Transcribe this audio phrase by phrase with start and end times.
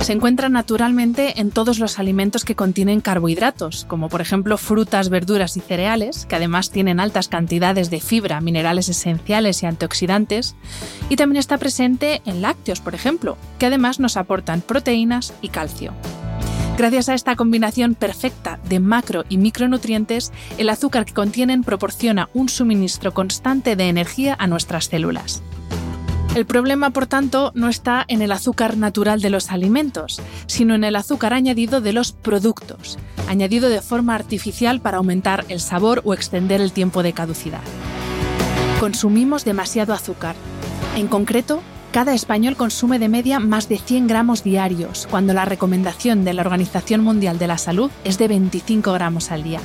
[0.00, 5.56] se encuentra naturalmente en todos los alimentos que contienen carbohidratos, como por ejemplo frutas, verduras
[5.56, 10.56] y cereales, que además tienen altas cantidades de fibra, minerales esenciales y antioxidantes,
[11.08, 15.94] y también está presente en lácteos, por ejemplo, que además nos aportan proteínas y calcio.
[16.76, 22.48] Gracias a esta combinación perfecta de macro y micronutrientes, el azúcar que contienen proporciona un
[22.48, 25.42] suministro constante de energía a nuestras células.
[26.34, 30.82] El problema, por tanto, no está en el azúcar natural de los alimentos, sino en
[30.82, 36.12] el azúcar añadido de los productos, añadido de forma artificial para aumentar el sabor o
[36.12, 37.62] extender el tiempo de caducidad.
[38.80, 40.34] Consumimos demasiado azúcar.
[40.96, 46.24] En concreto, cada español consume de media más de 100 gramos diarios, cuando la recomendación
[46.24, 49.60] de la Organización Mundial de la Salud es de 25 gramos al día.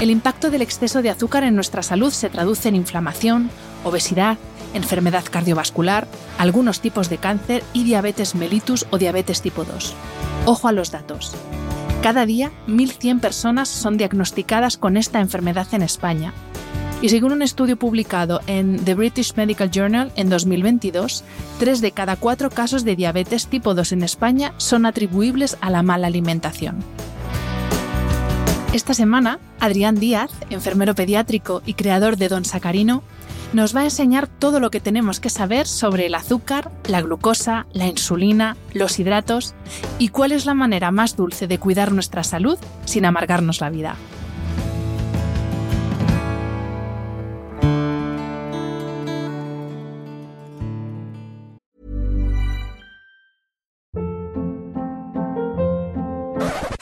[0.00, 3.50] El impacto del exceso de azúcar en nuestra salud se traduce en inflamación,
[3.84, 4.38] obesidad,
[4.74, 6.06] enfermedad cardiovascular,
[6.38, 9.94] algunos tipos de cáncer y diabetes mellitus o diabetes tipo 2.
[10.46, 11.34] Ojo a los datos.
[12.02, 16.32] Cada día, 1.100 personas son diagnosticadas con esta enfermedad en España.
[17.00, 21.24] Y según un estudio publicado en The British Medical Journal en 2022,
[21.58, 25.82] 3 de cada 4 casos de diabetes tipo 2 en España son atribuibles a la
[25.82, 26.84] mala alimentación.
[28.72, 33.02] Esta semana, Adrián Díaz, enfermero pediátrico y creador de Don Sacarino,
[33.52, 37.66] nos va a enseñar todo lo que tenemos que saber sobre el azúcar, la glucosa,
[37.72, 39.54] la insulina, los hidratos
[39.98, 43.96] y cuál es la manera más dulce de cuidar nuestra salud sin amargarnos la vida.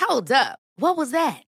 [0.09, 0.59] Hold up.
[0.77, 1.50] What was that?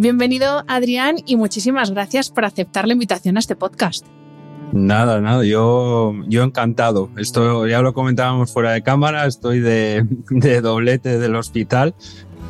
[0.00, 4.06] Bienvenido, Adrián, y muchísimas gracias por aceptar la invitación a este podcast.
[4.72, 7.10] Nada, nada, yo, yo encantado.
[7.18, 10.06] Esto ya lo comentábamos fuera de cámara, estoy de,
[10.62, 11.94] doblete del hospital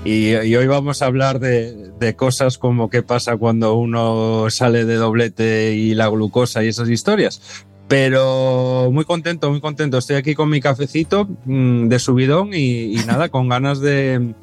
[0.04, 5.74] y, hoy vamos a hablar de, cosas como qué pasa cuando uno sale de doblete
[5.74, 7.64] y la glucosa y esas historias.
[7.88, 9.98] Pero muy contento, muy contento.
[9.98, 14.34] Estoy aquí con mi cafecito mm, de subidón y nada, con ganas de,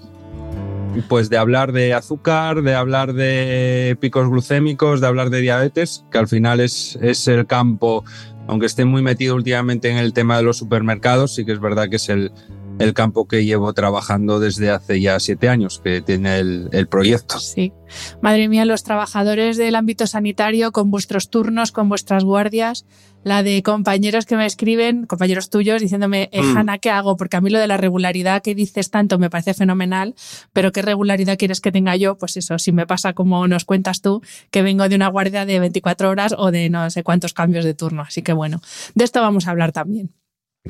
[1.07, 6.17] pues de hablar de azúcar, de hablar de picos glucémicos, de hablar de diabetes, que
[6.17, 8.03] al final es, es el campo,
[8.47, 11.89] aunque esté muy metido últimamente en el tema de los supermercados, sí que es verdad
[11.89, 12.31] que es el,
[12.79, 17.39] el campo que llevo trabajando desde hace ya siete años, que tiene el, el, proyecto.
[17.39, 17.73] Sí.
[18.21, 22.85] Madre mía, los trabajadores del ámbito sanitario, con vuestros turnos, con vuestras guardias,
[23.23, 26.57] la de compañeros que me escriben, compañeros tuyos, diciéndome, eh, mm.
[26.57, 27.17] Hanna, ¿qué hago?
[27.17, 30.15] Porque a mí lo de la regularidad que dices tanto me parece fenomenal,
[30.53, 32.17] pero ¿qué regularidad quieres que tenga yo?
[32.17, 34.21] Pues eso, si me pasa como nos cuentas tú,
[34.51, 37.73] que vengo de una guardia de 24 horas o de no sé cuántos cambios de
[37.73, 38.03] turno.
[38.03, 38.61] Así que bueno,
[38.95, 40.11] de esto vamos a hablar también.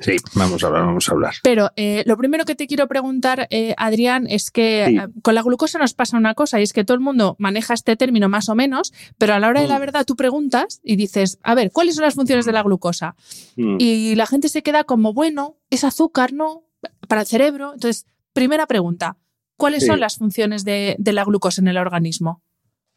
[0.01, 1.33] Sí, vamos a hablar, vamos a hablar.
[1.43, 5.41] Pero eh, lo primero que te quiero preguntar, eh, Adrián, es que eh, con la
[5.41, 8.49] glucosa nos pasa una cosa y es que todo el mundo maneja este término más
[8.49, 9.81] o menos, pero a la hora de la mm.
[9.81, 13.15] verdad tú preguntas y dices, a ver, ¿cuáles son las funciones de la glucosa?
[13.55, 13.77] Mm.
[13.79, 16.63] Y la gente se queda como, bueno, es azúcar, ¿no?
[17.07, 17.73] Para el cerebro.
[17.73, 19.17] Entonces, primera pregunta,
[19.55, 22.41] ¿cuáles son las funciones de, la glucosa en el organismo?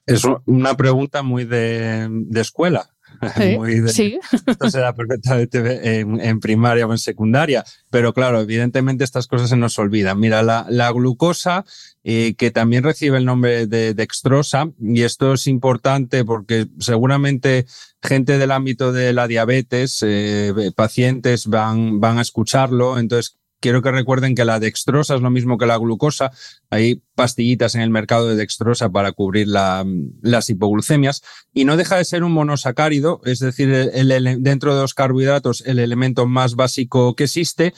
[0.06, 2.90] Es una pregunta muy de escuela.
[3.88, 9.50] Sí, Esto se da perfectamente en, primaria o en secundaria, pero claro, evidentemente estas cosas
[9.50, 10.18] se nos olvidan.
[10.18, 11.64] Mira, la, glucosa,
[12.04, 17.66] eh, que también recibe el nombre de dextrosa, y esto es importante porque seguramente
[18.02, 23.90] gente del ámbito de la diabetes, eh, pacientes van, van a escucharlo, entonces quiero que
[23.90, 26.32] recuerden que la dextrosa es lo mismo que la glucosa.
[26.70, 31.22] Hay pastillitas en el mercado de dextrosa para cubrir las hipoglucemias
[31.52, 36.26] y no deja de ser un monosacárido, es decir, dentro de los carbohidratos el elemento
[36.26, 37.74] más básico que existe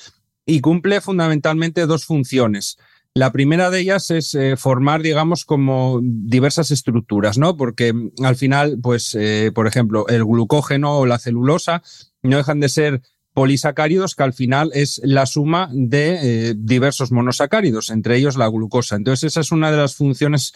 [0.47, 2.79] y cumple fundamentalmente dos funciones.
[3.15, 7.59] La primera de ellas es eh, formar, digamos, como diversas estructuras, ¿no?
[7.59, 11.83] Porque mm, al final, pues, eh, por ejemplo, el glucógeno o la celulosa
[12.23, 13.03] no dejan de ser
[13.33, 18.97] polisacáridos que al final es la suma de eh, diversos monosacáridos, entre ellos la glucosa.
[18.97, 20.53] Entonces, esa es una de las funciones,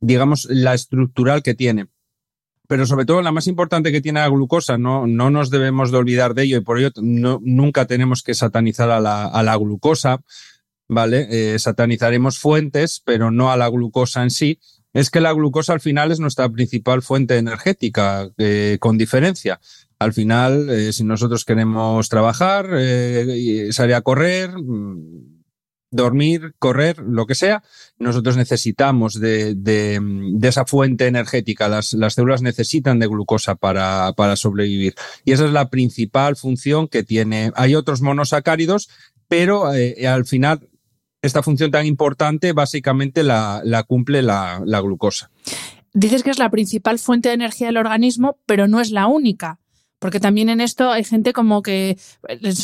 [0.00, 1.88] digamos, la estructural que tiene.
[2.66, 5.98] Pero sobre todo la más importante que tiene la glucosa, no, no nos debemos de
[5.98, 10.20] olvidar de ello y por ello nunca tenemos que satanizar a la, glucosa
[10.88, 11.26] ¿vale?
[11.30, 14.60] Eh, satanizaremos fuentes, pero no a la glucosa en sí.
[14.94, 19.60] Es que la glucosa al final es nuestra principal fuente energética, eh, con diferencia.
[20.04, 22.66] Al final, eh, si nosotros queremos trabajar,
[23.70, 25.42] salir a correr, mm,
[25.90, 27.62] dormir, correr, lo que sea,
[27.98, 29.56] nosotros necesitamos de,
[30.42, 31.68] esa fuente energética.
[31.68, 34.94] Las, las, células necesitan de glucosa para, para sobrevivir.
[35.24, 37.52] Y esa es la principal función que tiene.
[37.54, 38.88] Hay otros monosacáridos,
[39.28, 40.68] pero al final
[41.24, 45.30] esta función tan importante básicamente la, cumple la, glucosa.
[45.94, 49.58] Dices que es la principal fuente de energía del organismo, pero no es la única.
[49.98, 51.96] Porque también en esto hay gente como que.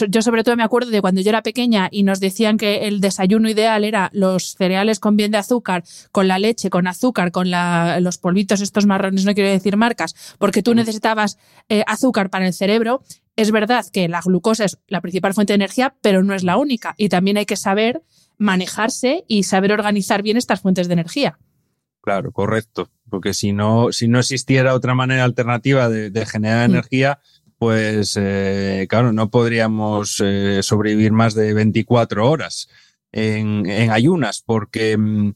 [0.08, 3.00] Yo, sobre todo, me acuerdo de cuando yo era pequeña y nos decían que el
[3.00, 7.50] desayuno ideal era los cereales con bien de azúcar, con la leche, con azúcar, con
[7.50, 11.38] los polvitos estos marrones, no quiero decir marcas, porque tú necesitabas
[11.68, 13.02] eh, azúcar para el cerebro.
[13.36, 16.58] Es verdad que la glucosa es la principal fuente de energía, pero no es la
[16.58, 16.94] única.
[16.98, 18.02] Y también hay que saber
[18.36, 21.38] manejarse y saber organizar bien estas fuentes de energía.
[22.02, 22.90] Claro, correcto.
[23.10, 26.72] Porque si no, si no existiera otra manera alternativa de, generar mm.
[26.72, 27.18] energía,
[27.60, 32.68] pues eh, claro, no podríamos eh, sobrevivir más de 24 horas
[33.12, 35.32] en, ayunas, porque mm,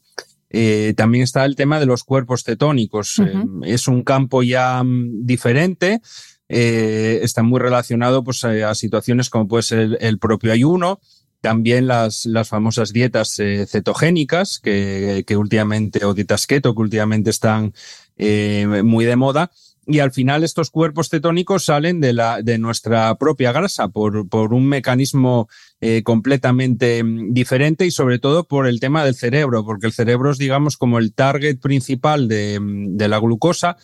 [0.48, 3.20] eh, también está el tema de los cuerpos cetónicos.
[3.64, 6.00] es un campo ya mm, diferente.
[6.48, 11.00] está muy relacionado pues, a situaciones como puede ser el propio ayuno,
[11.44, 17.28] también las, las famosas dietas eh, cetogénicas, que, que, últimamente, o dietas keto, que últimamente
[17.28, 17.74] están
[18.16, 19.50] eh, muy de moda.
[19.86, 24.54] Y al final estos cuerpos cetónicos salen de, la, de nuestra propia grasa por, por
[24.54, 25.50] un mecanismo
[25.82, 30.30] eh, completamente mm, diferente y sobre todo por el tema del cerebro, porque el cerebro
[30.30, 33.76] es, digamos, como el target principal de, mm, de la glucosa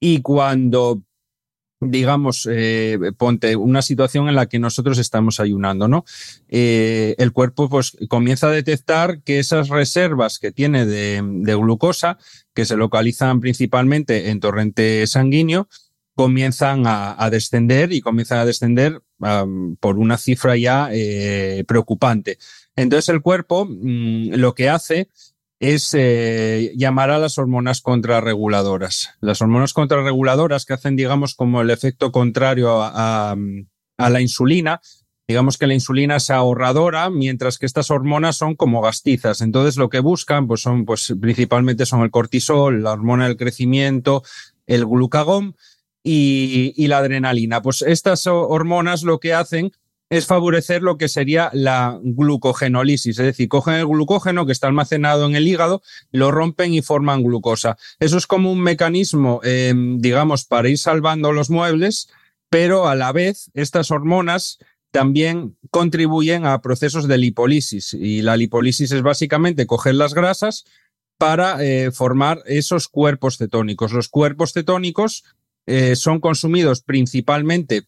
[0.00, 1.04] y cuando
[1.90, 6.04] digamos, eh, ponte una situación en la que nosotros estamos ayunando, ¿no?
[6.48, 11.20] Eh, el cuerpo pues comienza a detectar que esas reservas que tiene de,
[11.56, 12.18] glucosa,
[12.54, 15.68] que se localizan principalmente en torrente sanguíneo,
[16.14, 19.02] comienzan a, descender y comienzan a descender
[19.80, 22.38] por una cifra ya eh, preocupante.
[22.76, 25.08] Entonces el cuerpo mm, lo que hace
[25.72, 29.10] es eh, llamar a las hormonas contrarreguladoras.
[29.20, 33.34] Las hormonas contrarreguladoras que hacen, digamos, como el efecto contrario a,
[33.96, 34.80] la insulina,
[35.26, 39.40] digamos que la insulina es ahorradora, mientras que estas hormonas son como gastizas.
[39.40, 44.22] Entonces, lo que buscan, pues son, pues principalmente son el cortisol, la hormona del crecimiento,
[44.66, 45.56] el glucagón
[46.02, 47.62] y, y la adrenalina.
[47.62, 49.72] Pues estas hormonas lo que hacen
[50.10, 55.26] es favorecer lo que sería la glucogenólisis, es decir, cogen el glucógeno que está almacenado
[55.26, 57.76] en el hígado, lo rompen y forman glucosa.
[57.98, 62.08] Eso es como un mecanismo, em, digamos, para ir salvando los muebles,
[62.50, 64.58] pero a la vez estas hormonas
[64.90, 70.64] también contribuyen a procesos de lipólisis y la lipólisis es básicamente coger las grasas
[71.18, 73.92] para eh, formar esos cuerpos cetónicos.
[73.92, 75.24] Los cuerpos cetónicos
[75.66, 77.86] eh, son consumidos principalmente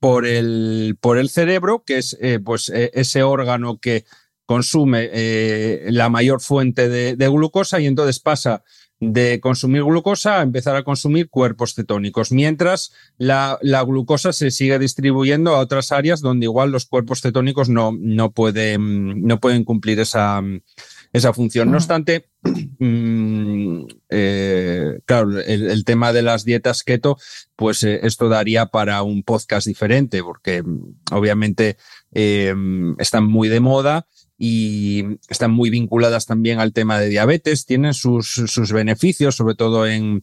[0.00, 4.04] por el, por el cerebro, que es eh, pues, eh, ese órgano que
[4.44, 8.62] consume eh, la mayor fuente de, glucosa y entonces pasa
[8.98, 14.78] de consumir glucosa a empezar a consumir cuerpos cetónicos, mientras la, la, glucosa se sigue
[14.78, 20.00] distribuyendo a otras áreas donde igual los cuerpos cetónicos no, no, pueden, no pueden cumplir
[20.00, 20.42] esa,
[21.12, 21.70] esa función.
[21.70, 22.28] No obstante,
[22.78, 27.18] mm, eh, claro, el, tema de las dietas keto,
[27.56, 31.76] pues eh, esto daría para un podcast diferente, porque mm, obviamente
[32.12, 32.54] eh,
[32.98, 34.06] están muy de moda
[34.38, 39.86] y están muy vinculadas también al tema de diabetes, tienen sus, sus beneficios, sobre todo
[39.86, 40.22] en,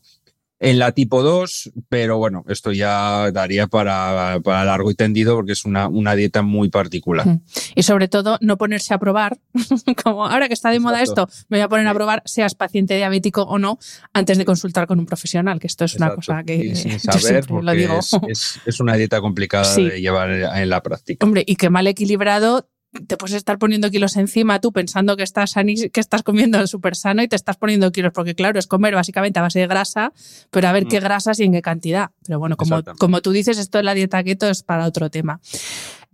[0.64, 5.52] en la tipo 2, pero bueno, esto ya daría para, para largo y tendido porque
[5.52, 7.40] es una, una, dieta muy particular.
[7.76, 9.40] Y sobre todo, no ponerse a probar,
[10.04, 12.96] como ahora que está de moda esto, me voy a poner a probar, seas paciente
[12.96, 13.78] diabético o no,
[14.14, 17.72] antes de consultar con un profesional, que esto es una cosa que sin saber, lo
[17.74, 18.00] digo.
[18.30, 21.26] Es, es, una dieta complicada de llevar en la práctica.
[21.26, 22.70] Hombre, y que mal equilibrado
[23.08, 27.24] te puedes estar poniendo kilos encima tú pensando que estás, que estás comiendo súper sano
[27.24, 30.14] y te estás poniendo kilos, porque claro, es comer básicamente a base de grasa,
[30.52, 31.04] pero a ver qué mm.
[31.04, 32.12] grasas y en qué cantidad.
[32.26, 35.40] Pero bueno, como, como tú dices, esto de la dieta keto es para otro tema.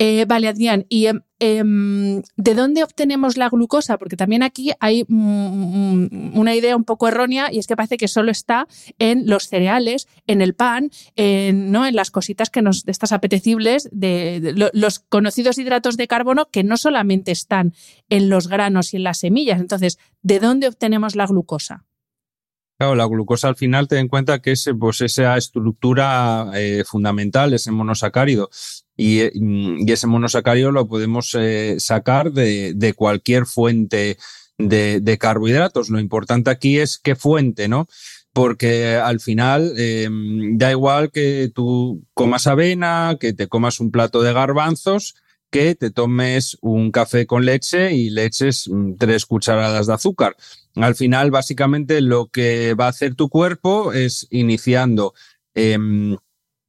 [0.01, 3.98] Eh, vale, Adrián, ¿y em, em, de dónde obtenemos la glucosa?
[3.98, 8.32] Porque también aquí hay una idea un poco errónea y es que parece que solo
[8.32, 8.65] está
[8.98, 11.86] en los cereales, en el pan, en, ¿no?
[11.86, 16.77] en las cositas que nos estas apetecibles, de, los conocidos hidratos de carbono que no
[16.77, 17.74] solamente están
[18.08, 19.60] en los granos y en las semillas.
[19.60, 21.84] Entonces, ¿de dónde obtenemos la glucosa?
[22.79, 27.53] Claro, la glucosa al final ten en cuenta que es pues, esa estructura eh, fundamental,
[27.53, 28.50] ese monosacárido.
[29.01, 34.18] Y, y, ese monosacárido lo podemos eh, sacar de, cualquier fuente
[34.58, 35.89] de, carbohidratos.
[35.89, 37.88] Lo importante aquí es qué fuente, ¿no?
[38.34, 44.22] Porque al final em, da igual que tú comas avena, que te comas un plato
[44.22, 45.15] de garbanzos,
[45.50, 50.36] que te tomes un café con leche y le eches mm, tres cucharadas de azúcar.
[50.75, 55.13] Al final, básicamente, lo que va a hacer tu cuerpo es iniciando
[55.56, 56.18] em,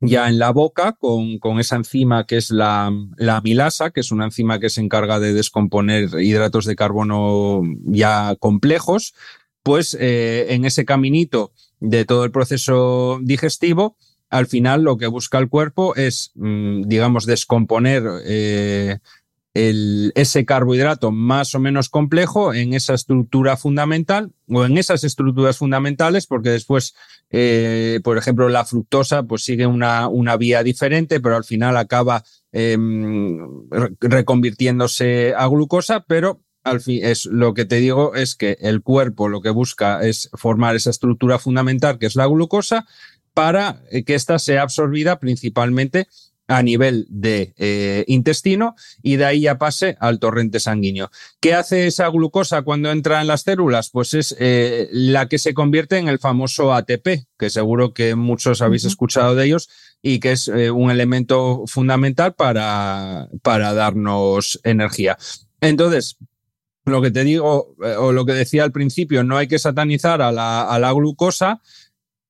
[0.01, 4.11] ya en la boca con, con, esa enzima que es la, la amilasa, que es
[4.13, 9.15] una enzima que se encarga de descomponer hidratos de carbono ya complejos,
[9.63, 13.97] pues eh, en ese caminito de todo el proceso digestivo,
[14.31, 18.99] al final lo que busca el cuerpo es, mm, digamos, descomponer eh,
[19.55, 25.59] el, ese carbohidrato más o menos complejo en esa estructura fundamental o en esas estructuras
[25.59, 26.95] fundamentales, porque después,
[27.31, 32.25] eh, por ejemplo, la fructosa pues sigue una, una vía diferente, pero al final acaba
[32.53, 33.39] em,
[34.01, 39.29] reconvirtiéndose a glucosa, pero al fin es lo que te digo es que el cuerpo
[39.29, 42.87] lo que busca es formar esa estructura fundamental que es la glucosa
[43.33, 46.07] para eh, que ésta sea absorbida principalmente
[46.51, 51.11] a nivel de eh, intestino y de ahí ya pase al torrente sanguíneo.
[51.39, 53.91] ¿Qué hace esa glucosa cuando entra en las células?
[53.91, 58.63] Pues es eh, la que se convierte en el famoso ATP, que seguro que muchos
[58.63, 59.69] habéis escuchado de ellos
[60.03, 65.19] y que es un elemento fundamental para, para darnos energía.
[65.61, 66.17] Entonces,
[66.85, 70.33] lo que te digo, o lo que decía al principio, no hay que satanizar a
[70.33, 71.61] la, a la glucosa,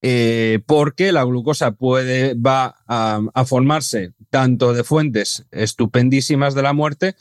[0.02, 7.16] eh, porque la glucosa puede, va a, formarse tanto de fuentes estupendísimas de la muerte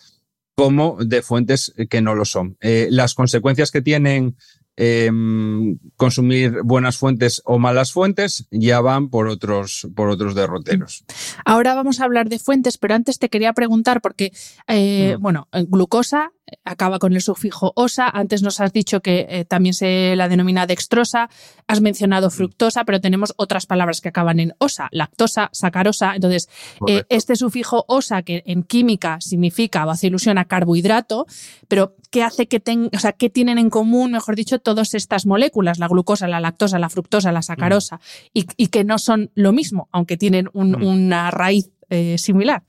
[0.56, 2.58] como de fuentes que no lo son.
[2.62, 4.36] Eh, las consecuencias que tienen
[4.82, 11.04] em, consumir buenas fuentes o malas fuentes ya van por otros, por otros derroteros.
[11.44, 14.32] Ahora vamos a hablar de fuentes, pero antes te quería preguntar, porque,
[14.70, 15.22] eh, mm.
[15.22, 16.32] bueno, glucosa
[16.64, 18.10] acaba con el sufijo osa.
[18.10, 21.30] Antes nos has dicho que eh, también se la denomina dextrosa.
[21.68, 22.32] Has mencionado mm.
[22.32, 26.16] fructosa, pero tenemos otras palabras que acaban en osa, lactosa, sacarosa.
[26.16, 26.50] Entonces,
[26.88, 31.26] eh, este sufijo osa, que en química significa o hace ilusión a carbohidrato,
[31.68, 32.62] pero ¿qué hace que
[32.94, 36.80] o sea, qué tienen en común, mejor dicho, todas estas moléculas, la glucosa, la lactosa,
[36.80, 38.40] la fructosa, la sacarosa, mm.
[38.58, 40.84] y, que no son lo mismo, aunque tienen mm.
[40.84, 42.64] una raíz eh, similar?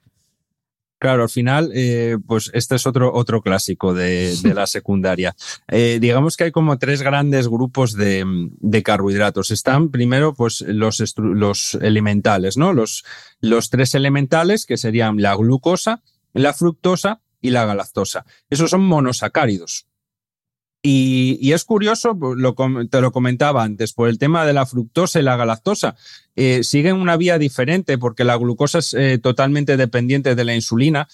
[1.00, 5.34] Claro, al final, eh, pues este es otro, otro clásico de, la secundaria.
[5.72, 9.50] Eh, digamos que hay como tres grandes grupos de, carbohidratos.
[9.52, 12.72] Están primero, pues los, los elementales, ¿no?
[12.72, 13.04] Los,
[13.40, 18.24] los tres elementales que serían la glucosa, la fructosa y la galactosa.
[18.48, 19.86] Esos son monosacáridos.
[20.82, 22.38] Y, es curioso, pues,
[22.90, 25.96] te lo comentaba antes, por el tema de la fructosa y la galactosa.
[26.36, 31.06] Eh, siguen una vía diferente porque la glucosa es eh, totalmente dependiente de la insulina.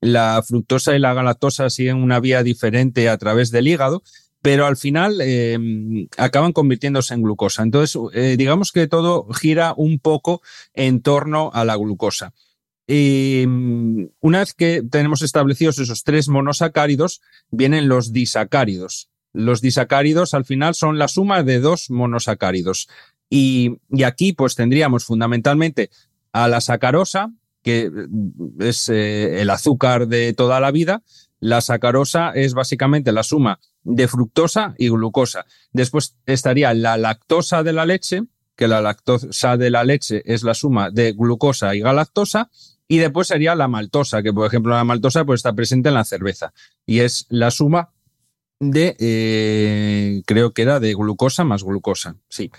[0.00, 4.02] La fructosa y la galactosa siguen una vía diferente a través del hígado,
[4.40, 7.62] pero al final em, acaban convirtiéndose en glucosa.
[7.62, 10.40] Entonces, eh, digamos que todo gira un poco
[10.72, 12.32] en torno a la glucosa.
[12.92, 17.20] Y mm, una vez que tenemos establecidos esos tres monosacáridos,
[17.52, 19.08] vienen los disacáridos.
[19.32, 22.88] Los disacáridos al final son la suma de dos monosacáridos.
[23.28, 25.90] Y, aquí pues tendríamos fundamentalmente
[26.32, 27.30] a la sacarosa,
[27.62, 31.04] que mm, es eh, el azúcar de toda la vida.
[31.38, 35.46] La sacarosa es básicamente la suma de fructosa y glucosa.
[35.72, 38.24] Después estaría la lactosa de la leche,
[38.56, 42.50] que la lactosa de la leche es la suma de glucosa y galactosa.
[42.92, 46.04] Y después sería la maltosa, que por ejemplo la maltosa pues está presente en la
[46.04, 46.52] cerveza.
[46.84, 47.90] Y es la suma
[48.58, 52.50] de, eh, creo que era de glucosa más glucosa, sí.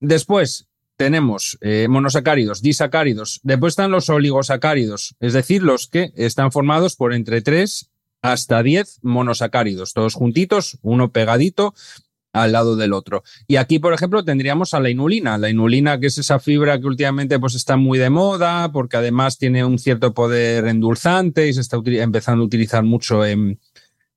[0.00, 6.96] Después tenemos eh, monosacáridos, disacáridos, después están los oligosacáridos, es decir, los que están formados
[6.96, 7.90] por entre 3
[8.22, 11.74] hasta 10 monosacáridos, todos juntitos, uno pegadito
[12.32, 13.22] al lado del otro.
[13.46, 15.38] Y aquí, por ejemplo, tendríamos a la inulina.
[15.38, 19.38] La inulina, que es esa fibra que últimamente pues, está muy de moda, porque además
[19.38, 23.58] tiene un cierto poder endulzante y se está empezando a utilizar mucho en,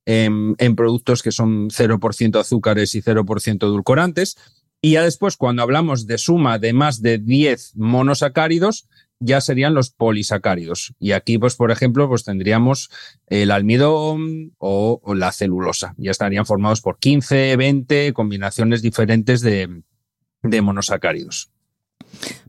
[0.06, 4.36] en, productos que son 0% azúcares y 0% edulcorantes.
[4.80, 8.86] Y ya después, cuando hablamos de suma de más de 10 monosacáridos,
[9.20, 10.94] ya serían los polisacáridos.
[10.98, 12.90] Y aquí, pues, por ejemplo, pues tendríamos
[13.26, 15.94] el almidón o, la celulosa.
[15.96, 19.82] Ya estarían formados por 15, 20 combinaciones diferentes de,
[20.42, 21.50] de monosacáridos.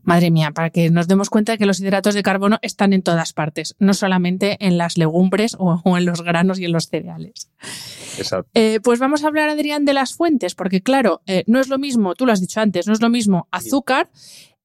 [0.02, 3.02] Madre mía, para que nos demos cuenta de que los hidratos de carbono están en
[3.02, 7.50] todas partes, no solamente en las legumbres o, en los granos y en los cereales.
[8.16, 8.50] Exacto.
[8.54, 11.78] Eh, pues vamos a hablar, Adrián, de las fuentes, porque claro, eh, no es lo
[11.78, 14.10] mismo, tú lo has dicho antes, no es lo mismo azúcar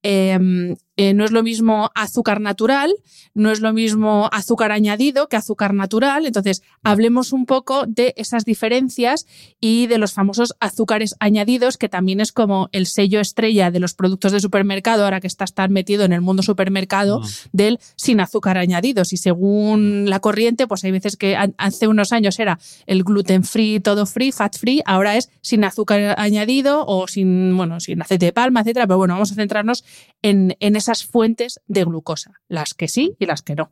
[0.06, 2.94] Em, eh, no es lo mismo azúcar natural,
[3.34, 6.26] no es lo mismo azúcar añadido que azúcar natural.
[6.26, 9.26] Entonces, hablemos un poco de esas diferencias
[9.60, 13.94] y de los famosos azúcares añadidos, que también es como el sello estrella de los
[13.94, 17.24] productos de supermercado, ahora que estás tan metido en el mundo supermercado, mm.
[17.52, 19.12] del sin azúcar añadidos.
[19.12, 23.80] Y según la corriente, pues hay veces que hace unos años era el gluten free,
[23.80, 28.32] todo free, fat free, ahora es sin azúcar añadido o sin, bueno, sin aceite de
[28.32, 28.86] palma, etcétera.
[28.86, 29.84] Pero bueno, vamos a centrarnos
[30.22, 33.70] en, esas fuentes de glucosa, las que sí y las que no.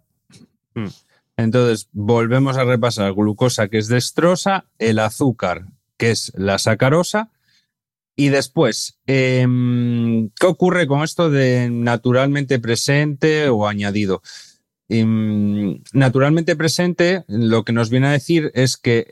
[0.74, 0.88] Hmm.
[1.36, 5.66] Entonces, volvemos a repasar glucosa, que es destrosa, el azúcar,
[5.96, 7.30] que es la sacarosa,
[8.14, 14.22] y después, em, ¿qué ocurre con esto de naturalmente presente o añadido?
[14.88, 19.06] Em, naturalmente presente, lo que nos viene a decir es que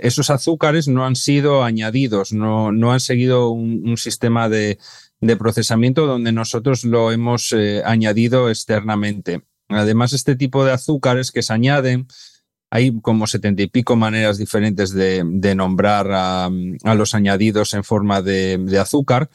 [0.00, 4.78] esos azúcares no han sido añadidos, no, no han seguido un sistema de,
[5.20, 9.42] de procesamiento donde nosotros lo hemos eh, añadido externamente.
[9.68, 12.06] Además, este tipo de azúcares que se añaden,
[12.70, 16.50] hay como setenta y pico maneras diferentes de, nombrar a,
[16.94, 19.30] los añadidos en forma de, azúcar.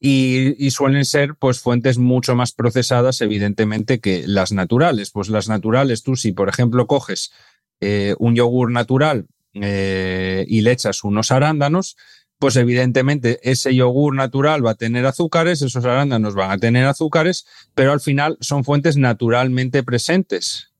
[0.00, 5.10] Y, suelen ser pues fuentes mucho más procesadas evidentemente que las naturales.
[5.10, 7.32] Pues las naturales, tú si por ejemplo coges
[7.80, 11.96] eh, un yogur natural eh, y le echas unos arándanos,
[12.38, 17.46] pues evidentemente ese yogur natural va a tener azúcares, esos arándanos van a tener azúcares,
[17.74, 20.72] pero al final son fuentes naturalmente presentes.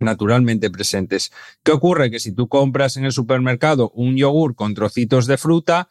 [0.00, 1.32] Naturalmente presentes.
[1.64, 2.10] ¿Qué ocurre?
[2.10, 5.88] Que si tú compras en el supermercado un yogur con trocitos de fruta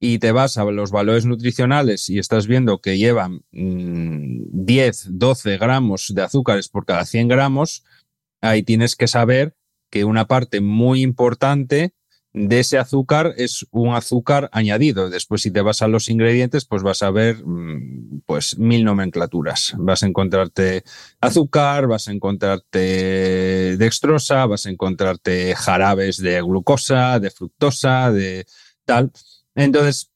[0.00, 5.58] y te vas a los valores nutricionales y estás viendo que llevan 10, mm, 12
[5.58, 7.84] gramos de azúcares por cada 100 gramos,
[8.40, 9.56] ahí tienes que saber
[9.90, 11.94] que una parte muy importante
[12.34, 15.08] de ese azúcar es un azúcar añadido.
[15.08, 19.74] Después, si te vas a los ingredientes, pues vas a ver mm, pues mil nomenclaturas.
[19.78, 20.82] Vas a encontrarte
[21.20, 28.46] azúcar, vas a encontrarte dextrosa, vas a encontrarte jarabes de glucosa, de fructosa, de
[28.84, 29.12] tal.
[29.54, 30.10] Entonces,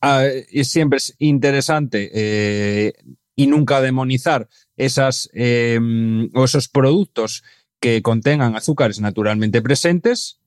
[0.00, 0.24] ah,
[0.62, 2.92] siempre es interesante eh,
[3.34, 7.42] y nunca demonizar esas em, o esos productos
[7.80, 10.39] que contengan azúcares naturalmente presentes,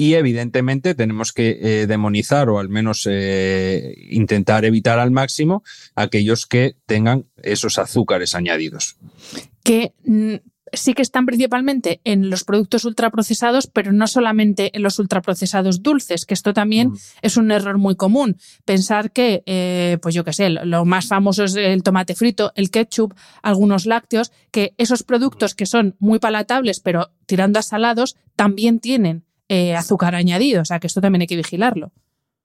[0.00, 5.64] y evidentemente tenemos que eh, demonizar o al menos eh, intentar evitar al máximo
[5.96, 8.96] aquellos que tengan esos azúcares añadidos.
[9.64, 10.36] Que mm,
[10.72, 16.26] sí que están principalmente en los productos ultraprocesados, pero no solamente en los ultraprocesados dulces,
[16.26, 16.98] que esto también mm.
[17.22, 18.36] es un error muy común.
[18.64, 22.70] Pensar que, eh, pues yo qué sé, lo más famoso es el tomate frito, el
[22.70, 28.78] ketchup, algunos lácteos, que esos productos que son muy palatables, pero tirando a salados, también
[28.78, 30.62] tienen eh, azúcar añadido.
[30.62, 31.92] O sea, que esto también hay que vigilarlo.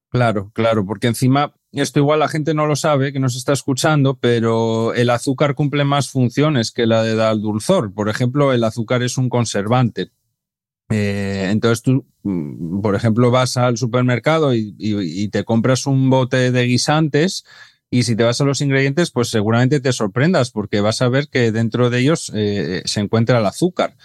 [0.09, 4.15] Claro, claro, porque encima esto igual la gente no lo sabe, que nos está escuchando,
[4.19, 7.91] pero el azúcar cumple más funciones que la de dar dulzor.
[7.93, 10.11] Por ejemplo, el azúcar es un conservante.
[10.89, 16.63] Eh, entonces tú, mm, por ejemplo, vas al supermercado y, te compras un bote de
[16.65, 17.43] guisantes
[17.89, 21.27] y si te vas a los ingredientes, pues seguramente te sorprendas porque vas a ver
[21.27, 23.95] que dentro de ellos eh, se encuentra el azúcar.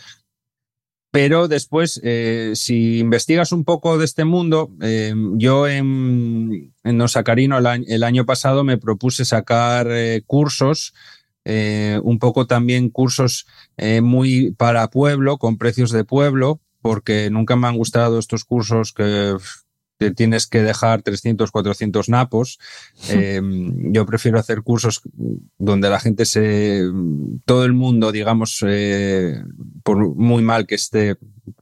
[1.21, 7.59] Pero después, eh, si investigas un poco de este mundo, eh, yo en, en Nosacarino
[7.59, 10.95] el, año pasado me propuse sacar eh, cursos,
[11.45, 13.47] un poco también cursos
[14.01, 19.35] muy para pueblo, con precios de pueblo, porque nunca me han gustado estos cursos que
[19.99, 22.59] te tienes que dejar 300, 400 napos.
[23.11, 25.03] Em, yo prefiero hacer cursos
[25.59, 26.83] donde la gente se,
[27.45, 29.43] todo el mundo, digamos, eh,
[29.83, 31.17] por muy mal que esté,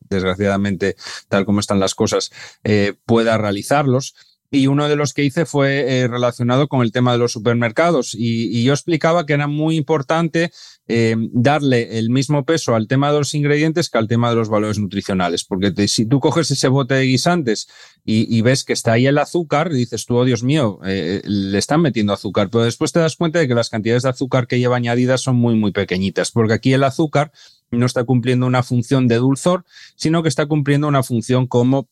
[0.09, 0.97] desgraciadamente,
[1.29, 2.31] tal como están las cosas,
[2.65, 4.15] eh, pueda realizarlos.
[4.51, 8.15] Y uno de los que hice fue eh, relacionado con el tema de los supermercados.
[8.15, 10.51] Y, yo explicaba que era muy importante
[10.89, 14.49] eh, darle el mismo peso al tema de los ingredientes que al tema de los
[14.49, 17.69] valores nutricionales, porque si tú coges ese bote de guisantes
[18.05, 21.83] y, ves que está ahí el azúcar, dices tú, oh Dios mío, eh, le están
[21.83, 24.77] metiendo azúcar, pero después te das cuenta de que las cantidades de azúcar que lleva
[24.77, 27.33] añadidas son muy, muy pequeñitas, porque aquí el azúcar
[27.71, 29.65] no está cumpliendo una función de dulzor,
[29.97, 31.89] sino que está cumpliendo una función como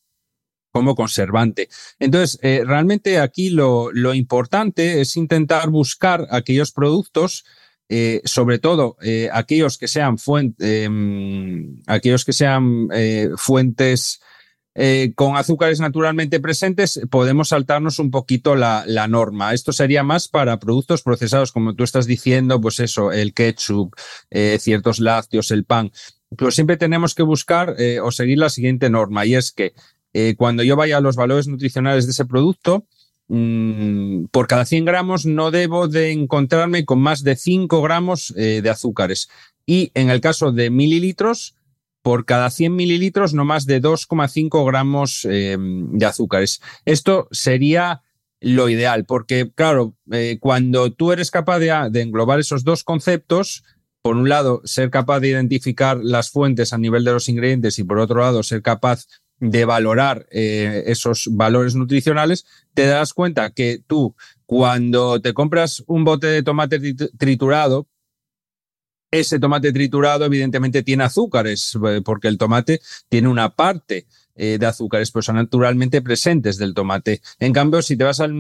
[0.75, 1.69] como conservante.
[2.01, 7.45] Entonces, eh, realmente aquí lo, importante es intentar buscar aquellos productos,
[7.89, 10.17] eh, sobre todo eh, aquellos que sean,
[10.59, 12.89] em, aquellos que sean
[13.37, 14.21] fuentes
[15.15, 19.55] con azúcares naturalmente presentes, podemos saltarnos un poquito la, la, norma.
[19.55, 23.95] Esto sería más para productos procesados, como tú estás diciendo, pues eso, el ketchup,
[24.59, 25.93] ciertos lácteos, el pan.
[26.37, 29.75] Pero siempre tenemos que buscar o seguir la siguiente norma, y es que
[30.15, 32.87] eh, cuando yo vaya a los valores nutricionales de ese producto,
[33.29, 38.61] mm, por cada 100 gramos no debo de encontrarme con más de 5 gramos eh,
[38.63, 39.29] de azúcares.
[39.67, 41.57] Y en el caso de mililitros,
[42.01, 46.61] por cada 100 mililitros no más de 2,5 gramos eh, de azúcares.
[46.85, 48.03] Esto sería
[48.41, 49.97] lo ideal, porque claro,
[50.39, 53.65] cuando tú eres capaz de, de englobar esos dos conceptos,
[54.03, 57.85] por un lado, ser capaz de identificar las fuentes a nivel de los ingredientes y
[57.85, 59.07] por otro lado, ser capaz
[59.41, 64.15] de valorar eh, esos valores nutricionales, te das cuenta que tú,
[64.47, 66.79] cuando te compras un bote de tomate
[67.19, 67.89] triturado,
[69.11, 74.67] ese tomate triturado evidentemente tiene azúcares, eh, porque el tomate tiene una parte eh, de
[74.67, 77.21] azúcares, pues son naturalmente presentes del tomate.
[77.39, 78.33] En cambio, si te vas al,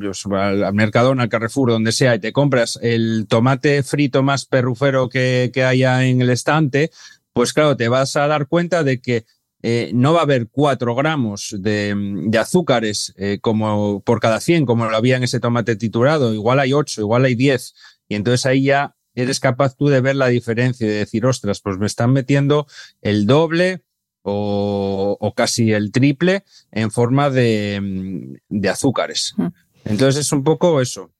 [0.00, 5.08] pues, al, Mercadona, al Carrefour, donde sea, y te compras el tomate frito más perrufero
[5.08, 6.90] que haya en el estante,
[7.36, 9.26] pues claro, te vas a dar cuenta de que
[9.68, 14.88] eh, no va a haber 4 gramos de, azúcares eh, como por cada 100, como
[14.88, 16.32] lo había en ese tomate triturado.
[16.32, 17.74] Igual hay 8, igual hay 10.
[18.08, 21.60] Y entonces ahí ya eres capaz tú de ver la diferencia y de decir, ostras,
[21.62, 22.68] pues me están metiendo
[23.02, 23.82] el doble
[24.22, 28.38] o, casi el triple en forma de,
[28.70, 29.34] azúcares.
[29.36, 29.46] Mm.
[29.84, 31.10] Entonces es un poco eso.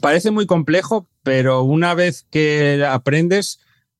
[0.00, 3.58] Parece muy complejo, pero una vez que aprendes,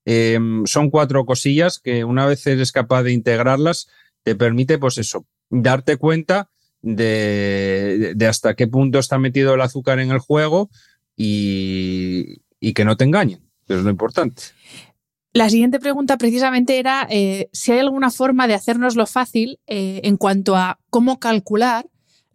[0.09, 3.89] Em, son cuatro cosillas que una vez eres capaz de integrarlas,
[4.23, 6.49] te permite, pues eso, darte cuenta
[6.81, 10.71] de, hasta qué punto está metido el azúcar en el juego
[11.17, 12.41] y,
[12.75, 14.43] que no te engañen, que es lo importante.
[15.33, 20.17] La siguiente pregunta precisamente era eh, si hay alguna forma de hacernoslo fácil eh, en
[20.17, 21.87] cuanto a cómo calcular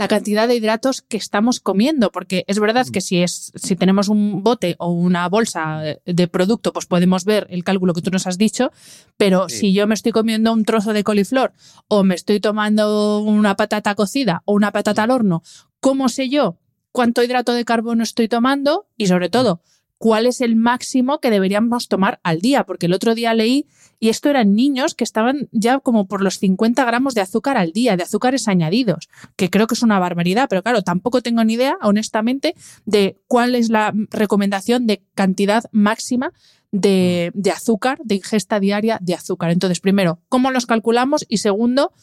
[0.01, 4.09] la cantidad de hidratos que estamos comiendo, porque es verdad que si es si tenemos
[4.09, 8.25] un bote o una bolsa de producto, pues podemos ver el cálculo que tú nos
[8.25, 8.71] has dicho,
[9.17, 11.53] pero si yo me estoy comiendo un trozo de coliflor
[11.87, 15.43] o me estoy tomando una patata cocida o una patata al horno,
[15.79, 16.57] ¿cómo sé yo
[16.91, 18.87] cuánto hidrato de carbono estoy tomando?
[18.97, 19.61] Y sobre todo,
[20.01, 23.67] cuál es el máximo que deberíamos tomar al día, porque el otro día leí,
[23.99, 27.71] y esto eran niños que estaban ya como por los 50 gramos de azúcar al
[27.71, 31.53] día, de azúcares añadidos, que creo que es una barbaridad, pero claro, tampoco tengo ni
[31.53, 36.33] idea, honestamente, de cuál es la recomendación de cantidad máxima
[36.71, 39.51] de, azúcar, de ingesta diaria de azúcar.
[39.51, 41.27] Entonces, primero, ¿cómo los calculamos?
[41.29, 41.93] Y segundo,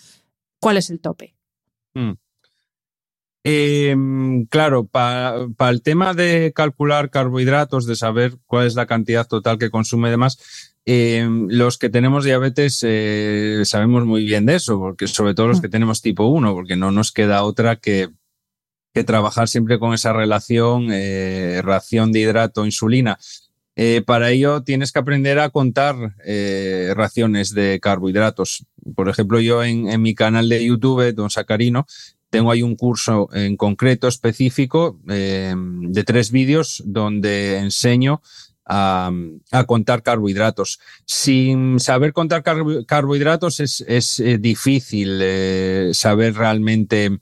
[0.60, 1.34] ¿cuál es el tope?
[1.94, 2.12] Mm.
[3.50, 9.56] Em, claro, para el tema de calcular carbohidratos, de saber cuál es la cantidad total
[9.56, 10.38] que consume y demás,
[10.84, 15.60] em, los que tenemos diabetes eh, sabemos muy bien de eso, porque sobre todo los
[15.60, 15.62] mm.
[15.62, 18.10] que tenemos tipo 1, porque no nos queda otra que,
[18.92, 23.18] que trabajar siempre con esa relación eh, ración de hidrato insulina.
[23.76, 25.96] Eh, para ello tienes que aprender a contar
[26.94, 28.66] raciones de carbohidratos.
[28.94, 31.86] Por ejemplo, yo en, en, mi canal de YouTube, Don Sacarino,
[32.30, 38.22] tengo ahí un curso en concreto específico eh, de tres vídeos donde enseño
[38.66, 39.10] a,
[39.66, 40.78] contar carbohidratos.
[41.06, 47.18] Sin saber contar carbohidratos es, eh, difícil eh, saber realmente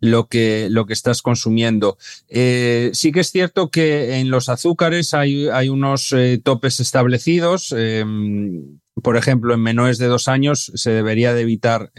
[0.00, 1.98] lo que, lo que estás consumiendo.
[2.28, 7.74] sí que es cierto que en los azúcares hay, hay unos topes establecidos.
[9.02, 11.90] por ejemplo, en menores de dos años se debería de evitar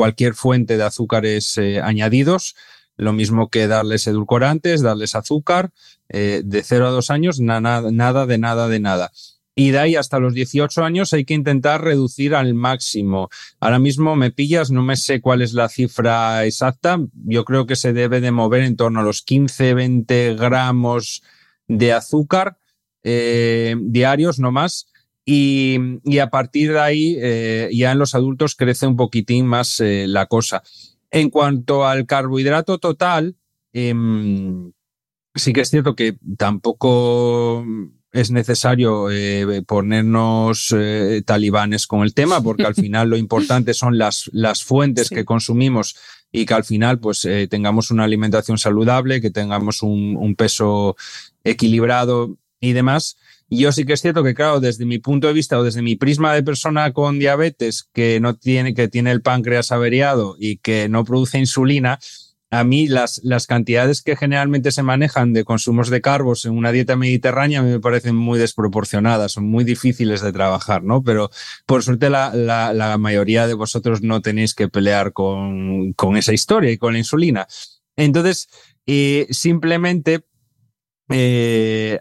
[0.00, 2.56] cualquier fuente de azúcares eh, añadidos,
[2.96, 5.72] lo mismo que darles edulcorantes, darles azúcar,
[6.08, 9.12] eh, de 0 a 2 años, nada, nada de nada de nada.
[9.54, 13.28] Y de ahí hasta los 18 años hay que intentar reducir al máximo.
[13.60, 16.98] Ahora mismo me pillas, no me sé cuál es la cifra exacta.
[17.26, 21.22] Yo creo que se debe de mover en torno a los 15, 20 gramos
[21.68, 22.56] de azúcar
[23.02, 24.86] eh, diarios, no más.
[25.32, 30.06] Y, a partir de ahí, eh, ya en los adultos crece un poquitín más eh,
[30.08, 30.64] la cosa.
[31.12, 33.36] En cuanto al carbohidrato total,
[33.72, 34.72] em,
[35.36, 37.64] sí que es cierto que tampoco
[38.12, 43.98] es necesario eh, ponernos eh, talibanes con el tema, porque al final lo importante son
[43.98, 45.96] las, las fuentes que consumimos
[46.32, 50.96] y que al final pues eh, tengamos una alimentación saludable, que tengamos un, un, peso
[51.44, 53.16] equilibrado y demás.
[53.50, 55.96] Yo sí que es cierto que, claro, desde mi punto de vista o desde mi
[55.96, 60.88] prisma de persona con diabetes que no tiene, que tiene el páncreas averiado y que
[60.88, 61.98] no produce insulina,
[62.52, 66.72] a mí las, las cantidades que generalmente se manejan de consumos de carbos en una
[66.72, 71.02] dieta mediterránea me parecen muy desproporcionadas, son muy difíciles de trabajar, ¿no?
[71.02, 71.30] Pero
[71.66, 76.32] por suerte la, la, la mayoría de vosotros no tenéis que pelear con, con esa
[76.32, 77.46] historia y con la insulina.
[77.96, 78.48] Entonces,
[78.86, 80.24] eh, simplemente
[81.10, 82.00] eh,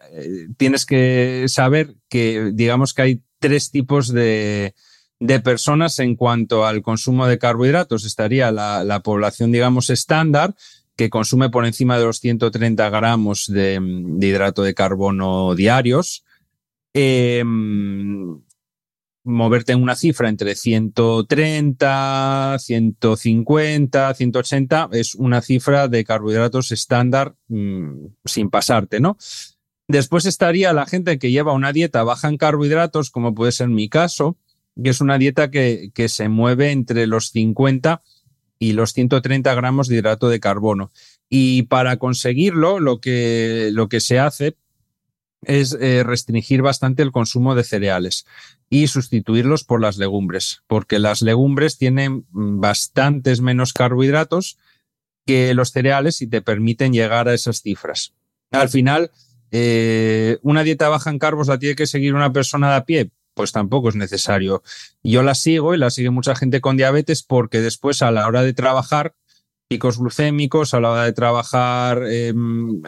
[0.57, 4.75] tienes que saber que, digamos que hay tres tipos de,
[5.19, 8.05] de personas en cuanto al consumo de carbohidratos.
[8.05, 10.55] Estaría la, la, población, digamos, estándar,
[10.95, 13.79] que consume por encima de los 130 gramos de,
[14.21, 16.23] hidrato de carbono diarios.
[16.93, 17.43] Eh,
[19.29, 28.07] moverte en una cifra entre 130, 150, 180 es una cifra de carbohidratos estándar mmm,
[28.25, 29.17] sin pasarte, ¿no?
[29.87, 33.89] Después estaría la gente que lleva una dieta baja en carbohidratos, como puede ser mi
[33.89, 34.37] caso,
[34.81, 38.03] que es una dieta que, se mueve entre los 50
[38.59, 40.91] y los 130 gramos de hidrato de carbono.
[41.27, 44.57] Y para conseguirlo, lo que, lo que se hace
[45.41, 48.25] es eh, restringir bastante el consumo de cereales
[48.69, 54.57] y sustituirlos por las legumbres, porque las legumbres tienen bastantes menos carbohidratos
[55.25, 58.13] que los cereales y te permiten llegar a esas cifras.
[58.51, 59.11] Al final,
[59.51, 63.11] eh, una dieta baja en carbos la tiene que seguir una persona de a pie,
[63.33, 64.63] pues tampoco es necesario.
[65.03, 68.43] Yo la sigo y la sigue mucha gente con diabetes porque después a la hora
[68.43, 69.15] de trabajar,
[69.67, 72.33] picos glucémicos, a la hora de trabajar eh,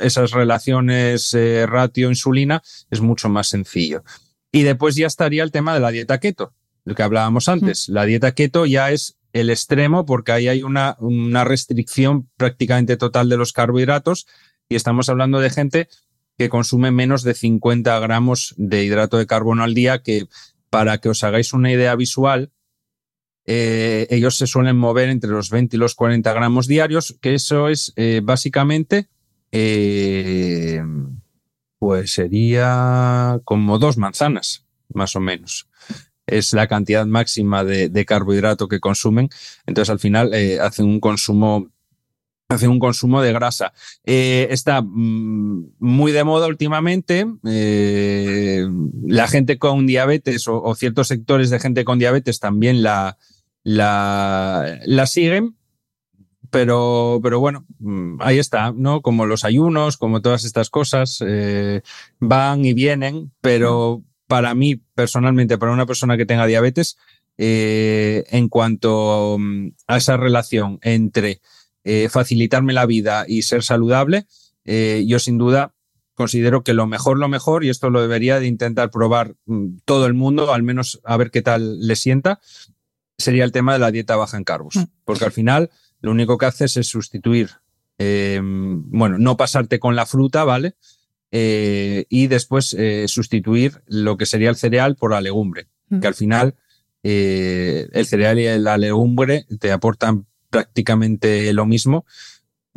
[0.02, 4.04] esas relaciones eh, ratio-insulina, es mucho más sencillo.
[4.52, 7.88] Y después ya estaría el tema de la dieta keto, lo que hablábamos antes.
[7.90, 13.30] La dieta keto ya es el extremo porque ahí hay una, una restricción prácticamente total
[13.30, 14.28] de los carbohidratos
[14.68, 15.90] y estamos hablando de gente
[16.38, 20.26] que consume menos de 50 gramos de hidrato de carbono al día, que
[20.70, 22.52] para que os hagáis una idea visual,
[23.46, 27.70] eh, ellos se suelen mover entre los 20 y los 40 gramos diarios, que eso
[27.70, 29.10] es eh, básicamente,
[29.52, 30.82] eh,
[31.82, 35.68] pues sería como dos manzanas, más o menos.
[36.28, 39.30] Es la cantidad máxima de, carbohidrato que consumen.
[39.66, 41.72] Entonces, al final, eh, hacen un consumo
[42.50, 43.74] hace un consumo de grasa.
[44.06, 47.26] Eh, está mm, muy de moda últimamente.
[47.48, 48.68] Eh,
[49.08, 53.18] la gente con diabetes o, o, ciertos sectores de gente con diabetes también la,
[53.64, 55.56] la, la siguen.
[56.52, 59.02] Pero, pero bueno, mm, ahí está, ¿no?
[59.02, 61.82] Como los ayunos, como todas estas cosas, eh,
[62.20, 66.98] van y vienen, pero para mí, personalmente, para una persona que tenga diabetes,
[67.38, 71.42] eh, en cuanto mm, a esa relación entre
[71.84, 74.28] eh, facilitarme la vida y ser saludable,
[74.64, 75.74] yo sin duda
[76.22, 80.06] considero que lo mejor, lo mejor, y esto lo debería de intentar probar mm, todo
[80.06, 82.40] el mundo, al menos a ver qué tal le sienta,
[83.18, 84.76] sería el tema de la dieta baja en carbos.
[85.06, 87.52] Porque al final lo único que haces es sustituir,
[87.98, 90.76] eh, bueno, no pasarte con la fruta, ¿vale?
[91.32, 96.00] Eh, y después eh, sustituir lo que sería el cereal por la legumbre, mm.
[96.02, 96.56] que al final
[97.04, 102.06] eh, el cereal y la legumbre te aportan prácticamente lo mismo,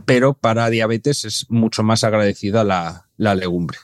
[0.05, 3.79] pero para diabetes es mucho más agradecida la, la legumbre.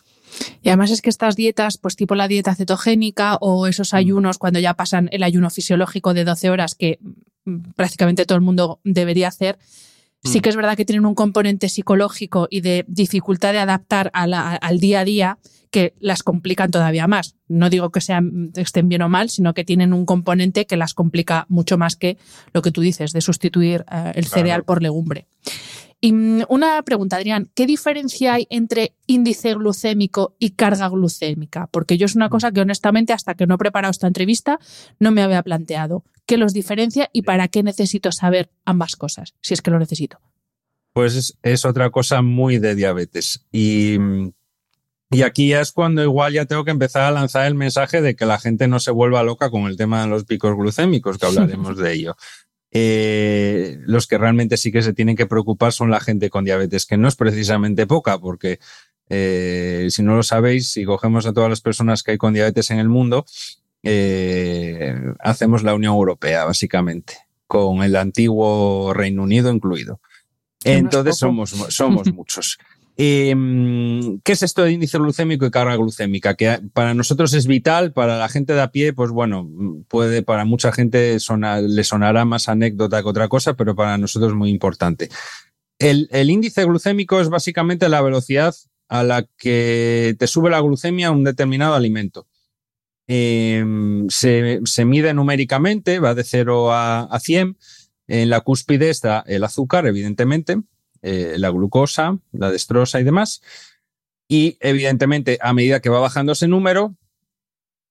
[0.63, 4.59] Y además es que estas dietas, pues tipo la dieta cetogénica o esos ayunos cuando
[4.59, 6.99] ya pasan el ayuno fisiológico de 12 horas que
[7.45, 9.59] mm, prácticamente todo el mundo debería hacer,
[10.23, 10.43] sí Mm.
[10.43, 14.55] que es verdad que tienen un componente psicológico y de dificultad de adaptar a la,
[14.55, 15.39] al día a día
[15.71, 17.37] que las complican todavía más.
[17.49, 20.95] No digo que sean, estén bien o mal, sino que tienen un componente que las
[20.95, 22.19] complica mucho más que
[22.53, 25.27] lo que tú dices, de sustituir uh, el cereal por legumbre.
[26.01, 31.69] Y mm, una pregunta, Adrián, ¿qué diferencia hay entre índice glucémico y carga glucémica?
[31.71, 34.59] Porque yo es una cosa que honestamente hasta que no he preparado esta entrevista
[34.99, 36.05] no me había planteado.
[36.27, 39.35] ¿Qué los diferencia y para qué necesito saber ambas cosas?
[39.43, 40.21] Si es que lo necesito.
[40.93, 43.47] Pues es, es otra cosa muy de diabetes.
[43.53, 43.97] Y,
[45.11, 48.17] y aquí ya es cuando igual ya tengo que empezar a lanzar el mensaje de
[48.17, 51.27] que la gente no se vuelva loca con el tema de los picos glucémicos, que
[51.27, 52.17] hablaremos de ello.
[52.73, 56.87] Eh, los que realmente sí que se tienen que preocupar son la gente con diabetes,
[56.87, 58.61] que no es precisamente poca, porque
[59.09, 62.71] eh, si no lo sabéis, si cogemos a todas las personas que hay con diabetes
[62.71, 63.27] en el mundo,
[63.83, 67.19] eh, hacemos la Unión Europea, básicamente.
[67.47, 70.01] con el antiguo Reino Unido incluido.
[70.63, 72.59] Entonces somos, somos muchos.
[72.97, 76.35] Em, ¿Qué es esto de índice glucémico y carga glucémica?
[76.35, 79.49] Que para nosotros es vital, para la gente de a pie, pues bueno,
[79.89, 84.37] puede, para mucha gente le sonará más anécdota que otra cosa, pero para nosotros es
[84.37, 85.09] muy importante.
[85.79, 88.55] El, índice glucémico es básicamente la velocidad
[88.89, 92.27] a la que te sube la glucemia a un determinado alimento.
[93.07, 97.57] Em, se, mide numéricamente, va de 0 a, a 100.
[98.09, 100.59] En la cúspide está el azúcar, evidentemente,
[101.03, 103.41] eh, la glucosa, la destrosa y demás.
[104.29, 106.95] Y evidentemente, a medida que va bajando ese número,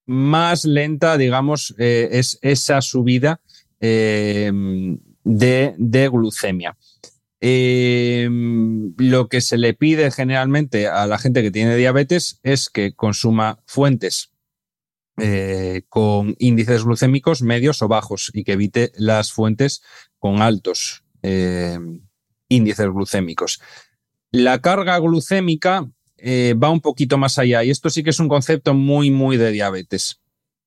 [0.06, 3.42] más lenta, digamos, eh, es esa subida
[3.80, 4.52] eh,
[5.24, 6.78] de, glucemia.
[7.42, 13.60] lo que se le pide generalmente a la gente que tiene diabetes es que consuma
[13.66, 14.32] fuentes
[15.90, 19.82] con índices glucémicos medios o bajos y que evite las fuentes
[20.18, 21.04] con altos
[22.50, 23.62] índices glucémicos.
[24.32, 28.28] La carga glucémica eh, va un poquito más allá y esto sí que es un
[28.28, 30.20] concepto muy, muy de diabetes.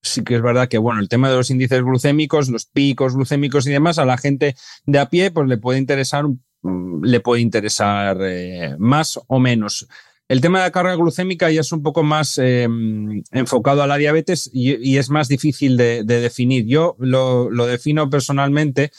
[0.03, 3.67] Sí que es verdad que, bueno, el tema de los índices glucémicos, los picos glucémicos
[3.67, 6.25] y demás, a la gente de a pie, pues le puede interesar,
[6.63, 9.87] mm, le puede interesar eh, más o menos.
[10.33, 13.99] El tema de la carga glucémica ya es un poco más em, enfocado a la
[13.99, 16.65] diabetes y, es más difícil de, definir.
[16.65, 18.93] Yo lo, defino personalmente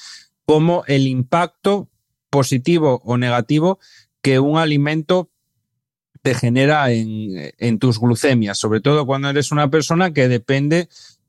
[0.45, 1.89] como el impacto
[2.33, 3.77] positivo o negativo
[4.23, 5.29] que un alimento
[6.23, 10.87] te genera en, tus glucemias, sobre todo cuando eres una persona que depende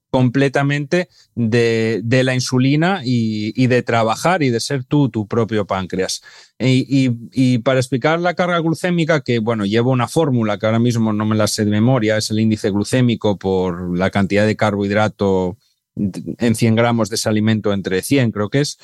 [0.09, 6.23] completamente de, la insulina y, de trabajar y de ser tú tu propio páncreas.
[6.59, 11.27] Y, para explicar la carga glucémica, que bueno, llevo una fórmula que ahora mismo no
[11.27, 15.59] me la sé de memoria, es el índice glucémico por la cantidad de carbohidrato
[15.97, 18.79] en 100 gramos de ese alimento entre 100, creo que es.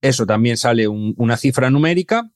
[0.00, 2.30] Eso también sale una cifra numérica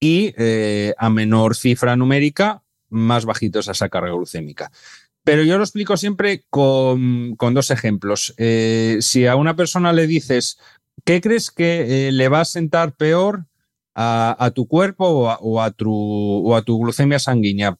[0.00, 4.70] y eh, a menor cifra numérica, más bajito es esa carga glucémica.
[5.24, 8.34] Pero yo lo explico siempre con, dos ejemplos.
[8.36, 10.58] Eh, si a una persona le dices,
[11.04, 13.46] ¿qué crees que eh, le va a sentar peor
[13.94, 15.06] a, tu cuerpo
[15.40, 17.76] o a, tu, o a tu glucemia sanguínea?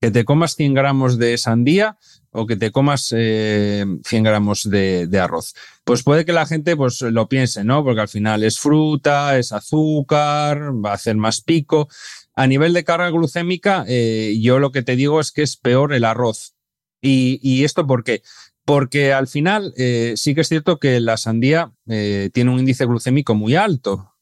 [0.00, 1.98] ¿Que te comas 100 gramos de sandía
[2.32, 5.54] o que te comas 100 eh, gramos de, arroz.
[5.84, 7.84] Pues puede que la gente pues, lo piense, ¿no?
[7.84, 11.88] Porque al final es fruta, es azúcar, va a hacer más pico.
[12.34, 15.92] A nivel de carga glucémica, eh, yo lo que te digo es que es peor
[15.92, 16.54] el arroz.
[17.02, 18.22] ¿Y, esto por qué?
[18.64, 23.34] Porque al final eh, sí que es cierto que la sandía tiene un índice glucémico
[23.34, 24.14] muy alto,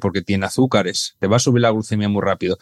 [0.00, 2.58] porque tiene azúcares, te va a subir la glucemia muy rápido.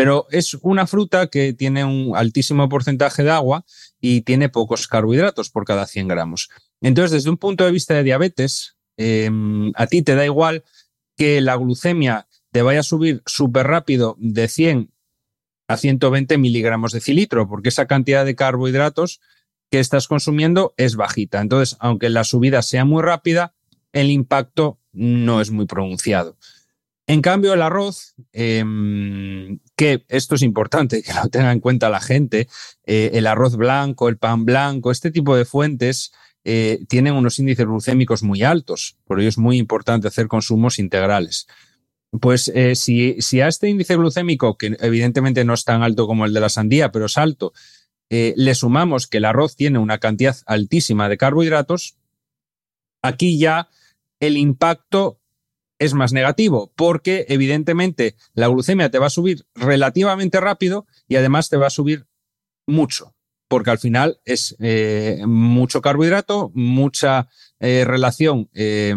[0.00, 3.66] Pero es una fruta que tiene un altísimo porcentaje de agua
[4.00, 6.48] y tiene pocos carbohidratos por cada 100 gramos.
[6.80, 10.64] Entonces, desde un punto de vista de diabetes, em, a ti te da igual
[11.18, 14.90] que la glucemia te vaya a subir súper rápido de 100
[15.68, 19.20] a 120 miligramos de cilitro, porque esa cantidad de carbohidratos
[19.70, 21.42] que estás consumiendo es bajita.
[21.42, 23.52] Entonces, aunque la subida sea muy rápida,
[23.92, 26.38] el impacto no es muy pronunciado.
[27.10, 32.00] En cambio, el arroz, em, que esto es importante que lo tenga en cuenta la
[32.00, 32.46] gente,
[32.86, 36.12] eh, el arroz blanco, el pan blanco, este tipo de fuentes
[36.44, 41.48] eh, tienen unos índices glucémicos muy altos, por ello es muy importante hacer consumos integrales.
[42.20, 46.26] Pues eh, si, si, a este índice glucémico, que evidentemente no es tan alto como
[46.26, 47.52] el de la sandía, pero es alto,
[48.08, 51.96] le sumamos que el arroz tiene una cantidad altísima de carbohidratos,
[53.02, 53.68] aquí ya
[54.20, 55.19] el impacto
[55.80, 61.48] es más negativo, porque evidentemente la glucemia te va a subir relativamente rápido y además
[61.48, 62.06] te va a subir
[62.66, 63.16] mucho,
[63.48, 68.94] porque al final es eh, mucho carbohidrato, mucha eh, relación eh,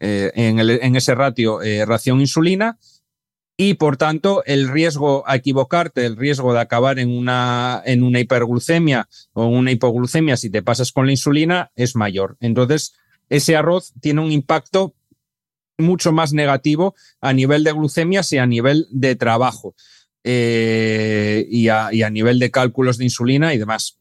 [0.00, 2.76] en, ese ratio ración insulina
[3.56, 8.18] y por tanto el riesgo a equivocarte, el riesgo de acabar en una, en una
[8.18, 12.36] hiperglucemia o una hipoglucemia si te pasas con la insulina es mayor.
[12.40, 12.94] Entonces,
[13.28, 14.94] ese arroz tiene un impacto
[15.78, 19.74] mucho más negativo a nivel de glucemias y a nivel de trabajo
[20.28, 24.00] eh, y, a, nivel de cálculos de insulina y demás.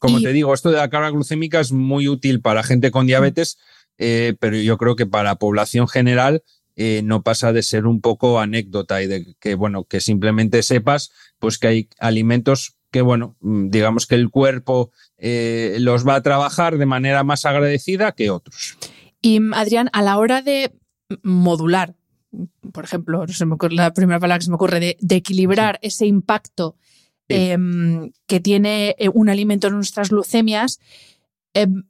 [0.00, 3.58] Como te digo, esto de la carga glucémica es muy útil para gente con diabetes,
[3.98, 6.42] eh, pero yo creo que para la población general
[6.74, 11.12] eh, no pasa de ser un poco anécdota y de que, bueno, que simplemente sepas
[11.38, 16.78] pues que hay alimentos que, bueno, mm, digamos que el cuerpo los va a trabajar
[16.78, 18.76] de manera más agradecida que otros.
[19.20, 20.72] Y Adrián, a la hora de
[21.22, 21.94] modular,
[22.72, 23.24] por ejemplo,
[23.70, 26.76] la primera palabra que se me ocurre, de, equilibrar ese impacto
[27.28, 30.80] em, que tiene eh, un alimento en nuestras glucemias,
[31.54, 31.84] em,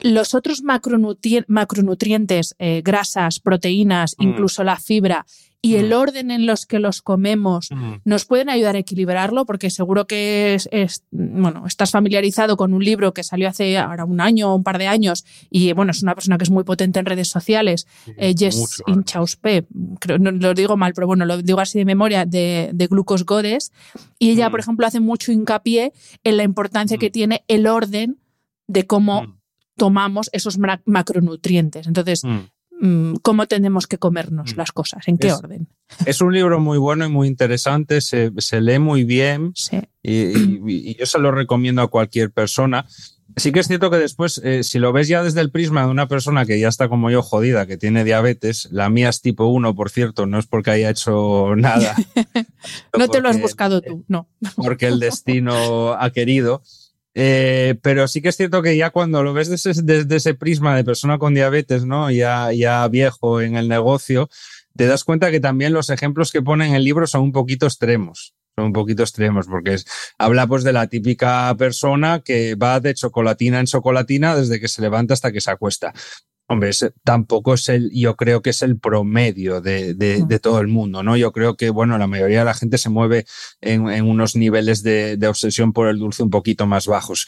[0.00, 4.22] los otros macronutrientes, eh, grasas, proteínas, mm.
[4.22, 5.24] incluso la fibra
[5.64, 7.70] y el orden en los que los comemos
[8.04, 13.14] nos pueden ayudar a equilibrarlo, porque seguro que es, bueno, estás familiarizado con un libro
[13.14, 16.14] que salió hace ahora un año o un par de años y bueno, es una
[16.14, 17.86] persona que es muy potente en redes sociales,
[18.18, 19.66] eh, Jess Inchauspe,
[20.00, 23.24] creo, no lo digo mal, pero bueno, lo digo así de memoria, de, de Glucose
[23.24, 23.72] Godes,
[24.18, 25.94] y ella, por ejemplo, hace mucho hincapié
[26.24, 28.18] en la importancia que tiene el orden
[28.66, 29.38] de cómo
[29.76, 31.86] tomamos esos macronutrientes.
[31.86, 32.38] Entonces, mm.
[32.80, 34.58] Mm, ¿cómo tenemos que comernos mm.
[34.58, 35.06] las cosas?
[35.08, 35.68] ¿En qué orden?
[36.06, 39.52] Es un libro muy bueno y muy interesante, se, lee muy bien
[40.02, 42.86] y, yo se lo recomiendo a cualquier persona.
[43.36, 45.90] Sí que es cierto que después, eh, si lo ves ya desde el prisma de
[45.90, 49.46] una persona que ya está como yo jodida, que tiene diabetes, la mía es tipo
[49.46, 51.94] 1, por cierto, no es porque haya hecho nada.
[52.98, 54.28] no te lo has buscado tú, no.
[54.56, 56.62] Porque el destino ha querido.
[57.14, 60.84] Eh, pero sí que es cierto que ya cuando lo ves desde, ese prisma de
[60.84, 62.10] persona con diabetes, ¿no?
[62.10, 64.28] Ya, ya viejo en el negocio,
[64.76, 67.66] te das cuenta que también los ejemplos que pone en el libro son un poquito
[67.66, 68.34] extremos.
[68.56, 69.76] Son un poquito extremos porque
[70.18, 74.82] habla pues de la típica persona que va de chocolatina en chocolatina desde que se
[74.82, 75.92] levanta hasta que se acuesta.
[76.46, 76.72] Hombre,
[77.04, 81.16] tampoco es el, yo creo que es el promedio de, de, todo el mundo, ¿no?
[81.16, 83.24] Yo creo que, bueno, la mayoría de la gente se mueve
[83.62, 87.26] en, en unos niveles de, obsesión por el dulce un poquito más bajos.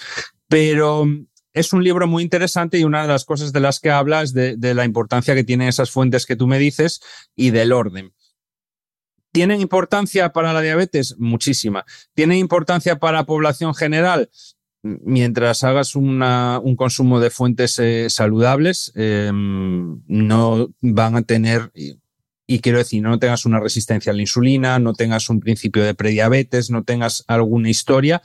[0.49, 1.07] Pero
[1.55, 4.35] es un libro muy interesante y una de las cosas de las que habla es
[4.35, 7.01] de, de la importancia que tienen esas fuentes que tú me dices
[7.35, 8.13] y del orden.
[9.33, 11.17] ¿Tienen importancia para la diabetes?
[11.19, 11.87] Muchísima.
[12.15, 14.31] ¿Tienen importancia para la población general?
[15.05, 21.73] Mientras hagas un consumo de fuentes eh, saludables, em, no van a tener,
[22.47, 25.95] y, quiero decir, no tengas una resistencia a la insulina, no tengas un principio de
[25.95, 28.23] prediabetes, no tengas alguna historia,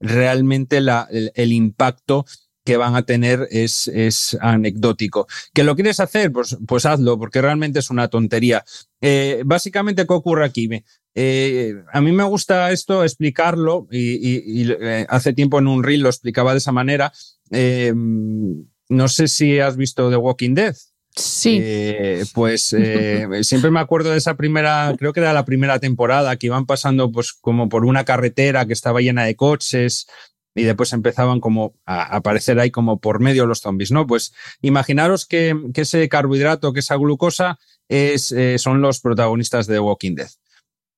[0.00, 2.26] realmente el, impacto
[2.64, 5.26] que van a tener es, es, anecdótico.
[5.52, 6.32] ¿Que lo quieres hacer?
[6.32, 8.64] Pues, pues hazlo, porque realmente es una tontería.
[9.00, 10.68] Eh, básicamente, ¿qué ocurre aquí?
[11.14, 16.08] Eh, a mí me gusta esto explicarlo y, eh, hace tiempo en un reel lo
[16.08, 17.12] explicaba de esa manera.
[17.50, 20.74] Em, no sé si has visto The Walking Dead.
[21.16, 21.62] Sí.
[22.34, 22.62] pues
[23.42, 27.12] siempre me acuerdo de esa primera, creo que era la primera temporada, que iban pasando
[27.12, 30.08] pues como por una carretera que estaba llena de coches
[30.56, 34.08] y después empezaban como a aparecer ahí como por medio los zombies, ¿no?
[34.08, 40.14] Pues imaginaros que, ese carbohidrato, que esa glucosa es, son los protagonistas de The Walking
[40.16, 40.30] Dead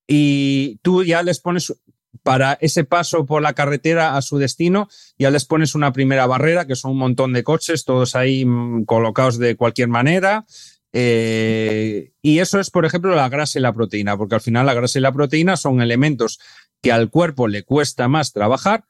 [0.07, 1.75] y tú ya les pones
[2.23, 4.89] para ese paso por la carretera a su destino,
[5.19, 8.85] ya les pones una primera barrera, que son un montón de coches, todos ahí mm,
[8.85, 10.45] colocados de cualquier manera.
[10.93, 14.75] Eh, y eso es, por ejemplo, la grasa y la proteína, porque al final la
[14.75, 16.39] grasa y la proteína son elementos
[16.83, 18.85] que al cuerpo le cuesta más trabajar,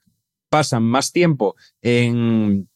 [0.49, 2.69] pasan más tiempo en,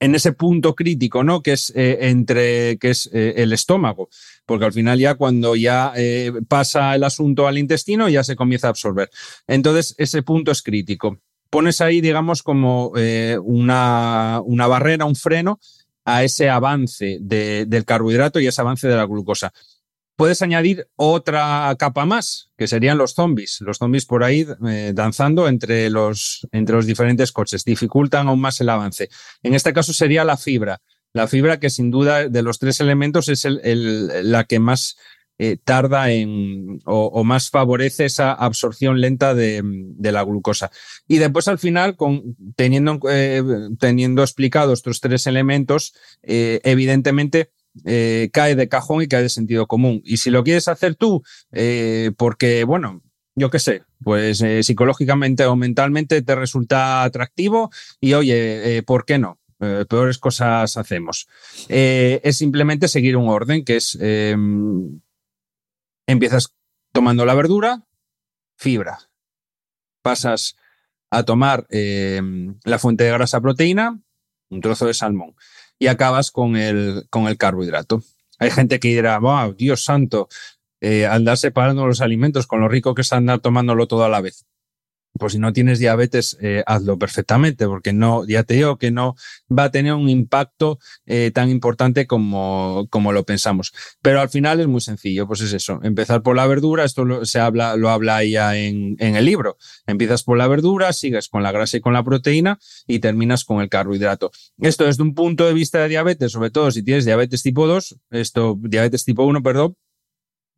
[0.00, 1.42] en ese punto crítico, ¿no?
[1.42, 4.08] Que es eh, entre, que es eh, el estómago,
[4.46, 8.68] porque al final ya cuando ya eh, pasa el asunto al intestino ya se comienza
[8.68, 9.10] a absorber.
[9.46, 11.18] Entonces ese punto es crítico.
[11.50, 12.92] Pones ahí, digamos, como
[13.42, 15.58] una, una barrera, un freno
[16.04, 19.54] a ese avance del carbohidrato y ese avance de la glucosa
[20.18, 23.60] puedes añadir otra capa más, que serían los zombies.
[23.60, 28.60] Los zombies por ahí eh, danzando entre los, entre los diferentes coches, dificultan aún más
[28.60, 29.08] el avance.
[29.44, 30.80] En este caso sería la fibra.
[31.12, 34.96] La fibra que sin duda de los tres elementos es el, la que más
[35.38, 40.72] eh, tarda en o, más favorece esa absorción lenta de, de, la glucosa.
[41.06, 43.40] Y después al final, con, teniendo, eh,
[43.78, 45.94] teniendo explicados estos tres elementos,
[46.24, 47.52] evidentemente
[47.84, 50.00] eh, cae de cajón y cae de sentido común.
[50.04, 51.22] Y si lo quieres hacer tú,
[51.52, 53.02] eh, porque, bueno,
[53.34, 57.70] yo qué sé, pues eh, psicológicamente o mentalmente te resulta atractivo
[58.00, 59.38] y oye, ¿por qué no?
[59.88, 61.26] peores cosas hacemos.
[61.68, 65.00] es simplemente seguir un orden que es, em,
[66.06, 66.54] empiezas
[66.92, 67.84] tomando la verdura,
[68.56, 68.98] fibra,
[70.00, 70.56] pasas
[71.10, 74.00] a tomar em, la fuente de grasa proteína,
[74.48, 75.34] un trozo de salmón
[75.78, 78.02] y acabas con el, con el carbohidrato.
[78.38, 80.28] Hay gente que dirá, wow, Dios santo,
[80.80, 84.20] eh, andar separando los alimentos con lo rico que es andar tomándolo todo a la
[84.20, 84.46] vez
[85.18, 89.16] pues si no tienes diabetes, eh, hazlo perfectamente, porque no, ya te digo que no
[89.56, 93.72] va a tener un impacto eh, tan importante como, como lo pensamos.
[94.02, 97.24] Pero al final es muy sencillo, pues es eso, empezar por la verdura, esto lo,
[97.24, 99.56] se habla, lo habla ya en, en el libro.
[99.86, 103.60] Empiezas por la verdura, sigues con la grasa y con la proteína y terminas con
[103.60, 104.30] el carbohidrato.
[104.58, 107.96] Esto desde un punto de vista de diabetes, sobre todo si tienes diabetes tipo 2,
[108.10, 109.76] esto, diabetes tipo 1, perdón,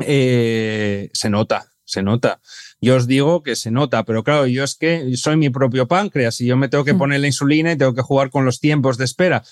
[0.00, 2.40] eh, se nota, se nota.
[2.80, 6.40] Yo os digo que se nota, pero claro, yo es que soy mi propio páncreas
[6.40, 6.98] y yo me tengo que mm.
[6.98, 9.42] poner la insulina y tengo que jugar con los tiempos de espera.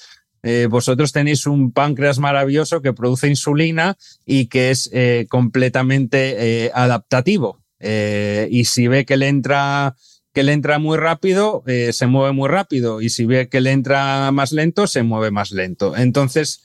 [0.42, 6.70] eh, vosotros tenéis un páncreas maravilloso que produce insulina y que es eh, completamente eh,
[6.74, 7.58] adaptativo.
[7.80, 9.94] y si ve que le entra
[10.34, 13.00] que le entra muy rápido, se mueve muy rápido.
[13.00, 15.96] Y si ve que le entra más lento, se mueve más lento.
[15.96, 16.62] Entonces,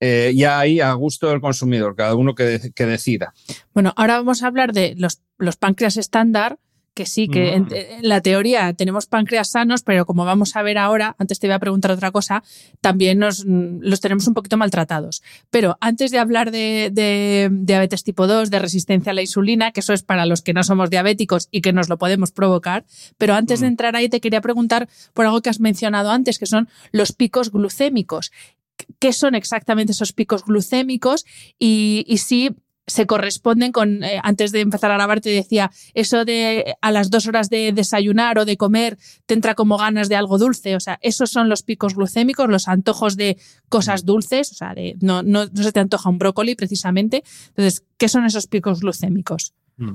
[0.00, 3.34] ya ahí a gusto del consumidor, cada uno que, que, decida.
[3.74, 6.58] Bueno, ahora vamos a hablar de los, los páncreas estándar
[6.94, 7.68] que sí, que en,
[8.02, 11.58] la teoría tenemos páncreas sanos, pero como vamos a ver ahora, antes te voy a
[11.58, 12.42] preguntar otra cosa,
[12.80, 15.22] también nos, los tenemos un poquito maltratados.
[15.50, 19.92] Pero antes de hablar de, diabetes tipo 2, de resistencia a la insulina, que eso
[19.92, 22.84] es para los que no somos diabéticos y que nos lo podemos provocar,
[23.18, 26.46] pero antes de entrar ahí te quería preguntar por algo que has mencionado antes, que
[26.46, 28.32] son los picos glucémicos.
[28.98, 31.24] ¿Qué son exactamente esos picos glucémicos?
[31.58, 32.50] Y, si
[32.86, 37.08] se corresponden con, eh, antes de empezar a grabar te decía, eso de a las
[37.08, 40.80] dos horas de desayunar o de comer te entra como ganas de algo dulce, o
[40.80, 43.36] sea, esos son los picos glucémicos, los antojos de
[43.68, 47.22] cosas dulces, o sea, de, no, no, no se te antoja un brócoli precisamente.
[47.48, 49.54] Entonces, ¿qué son esos picos glucémicos?
[49.76, 49.94] Mm.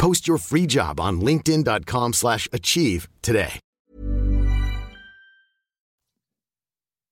[0.00, 3.60] Post your free job on linkedin.com slash achieve today.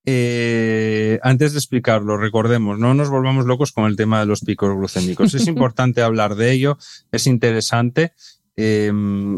[0.06, 4.74] Eh, antes de explicarlo, recordemos, no nos volvamos locos con el tema de los picos
[4.74, 5.34] glucémicos.
[5.34, 6.78] Es importante hablar de ello,
[7.12, 8.14] es interesante.
[8.56, 8.90] Eh,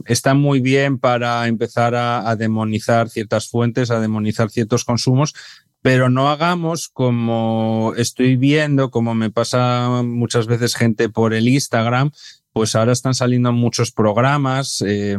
[0.07, 5.35] está muy bien para empezar a, a demonizar ciertas fuentes, a demonizar ciertos consumos,
[5.83, 12.13] pero no hagamos como estoy viendo, como me pasa muchas veces gente por el Instagram,
[12.53, 15.17] pues ahora están saliendo muchos programas, eh,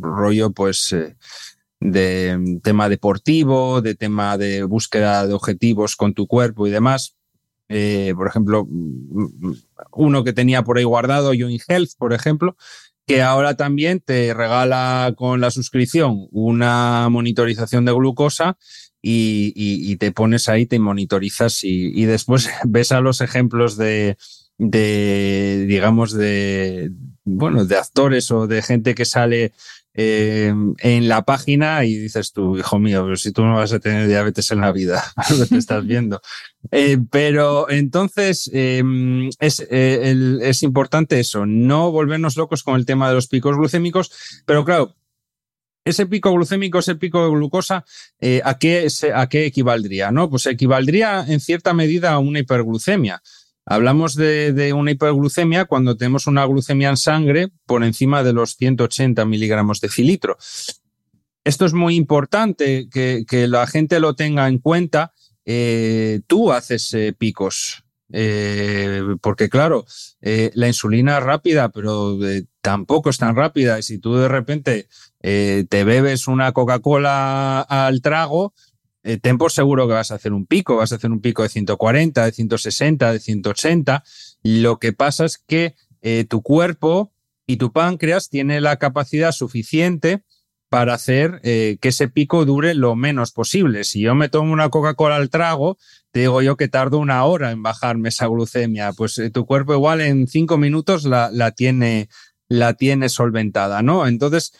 [0.00, 1.16] rollo pues eh,
[1.80, 7.16] de tema deportivo, de tema de búsqueda de objetivos con tu cuerpo y demás.
[7.68, 8.68] Eh, por ejemplo,
[9.92, 12.56] uno que tenía por ahí guardado, Join Health, por ejemplo,
[13.06, 18.58] que ahora también te regala con la suscripción una monitorización de glucosa
[19.00, 24.16] y, te pones ahí, te monitorizas y después ves a los ejemplos de,
[24.58, 26.90] de, digamos, de,
[27.24, 29.52] bueno, de actores o de gente que sale
[29.94, 33.78] eh, en la página y dices tú, hijo mío, pero si tú no vas a
[33.78, 35.04] tener diabetes en la vida,
[35.38, 36.20] lo que estás viendo.
[36.70, 43.08] Eh, pero entonces em, es, eh, es importante eso, no volvernos locos con el tema
[43.08, 44.12] de los picos glucémicos,
[44.46, 44.94] pero claro,
[45.84, 47.84] ese pico glucémico, ese pico de glucosa,
[48.44, 50.12] ¿a, qué, ¿a qué equivaldría?
[50.12, 50.30] ¿no?
[50.30, 53.20] Pues equivaldría en cierta medida a una hiperglucemia.
[53.64, 59.24] Hablamos de, una hiperglucemia cuando tenemos una glucemia en sangre por encima de los 180
[59.24, 60.36] miligramos de filitro.
[61.44, 65.12] Esto es muy importante que, la gente lo tenga en cuenta.
[65.44, 69.84] Eh, tú haces eh, picos, eh, porque claro,
[70.20, 72.18] la insulina es rápida, pero
[72.60, 73.78] tampoco es tan rápida.
[73.78, 74.88] Y si tú de repente
[75.20, 78.54] te bebes una Coca-Cola al trago,
[79.04, 82.24] eh, seguro que vas a hacer un pico, vas a hacer un pico de 140,
[82.24, 84.04] de 160, de 180.
[84.44, 87.12] Lo que pasa es que eh, tu cuerpo
[87.46, 90.22] y tu páncreas tiene la capacidad suficiente
[90.68, 93.84] para hacer eh, que ese pico dure lo menos posible.
[93.84, 95.76] Si yo me tomo una Coca-Cola al trago,
[96.12, 98.92] te digo yo que tardo una hora en bajarme esa glucemia.
[98.92, 102.08] Pues tu cuerpo igual en cinco minutos la, tiene,
[102.48, 104.06] la tiene solventada, ¿no?
[104.06, 104.52] Entonces,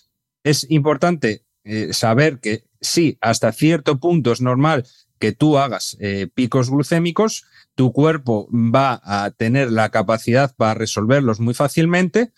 [0.45, 1.45] es importante
[1.93, 4.85] saber que sí, hasta cierto punto es normal
[5.19, 11.41] que tú hagas eh, picos glucémicos, tu cuerpo va a tener la capacidad para resolverlos
[11.41, 12.33] muy fácilmente,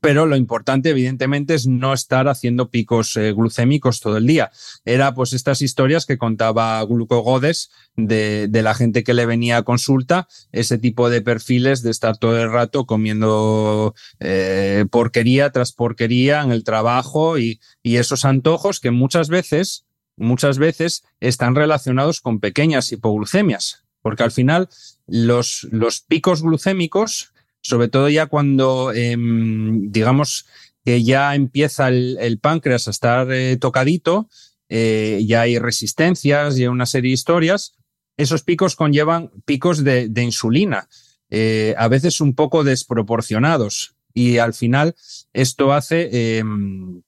[0.00, 4.50] pero lo importante, evidentemente, es no estar haciendo picos eh, glucémicos todo el día.
[4.84, 9.62] Era pues estas historias que contaba Glucogodes de, de, la gente que le venía a
[9.62, 16.42] consulta, ese tipo de perfiles de estar todo el rato comiendo eh, porquería tras porquería
[16.42, 19.86] en el trabajo y, y esos antojos que muchas veces,
[20.16, 24.68] muchas veces están relacionados con pequeñas hipoglucemias, porque al final
[25.06, 27.32] los, los picos glucémicos
[27.66, 30.46] sobre todo ya cuando, em, digamos,
[30.84, 34.28] que ya empieza el, páncreas a estar eh, tocadito,
[34.68, 37.74] eh, ya hay resistencias, y una serie de historias,
[38.16, 40.88] esos picos conllevan picos de, insulina,
[41.28, 43.96] eh, a veces un poco desproporcionados.
[44.14, 44.94] Y al final
[45.32, 47.02] esto hace em,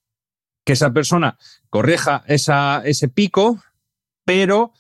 [0.64, 1.38] que esa persona
[1.70, 3.62] corrija esa, ese pico,
[4.24, 4.72] pero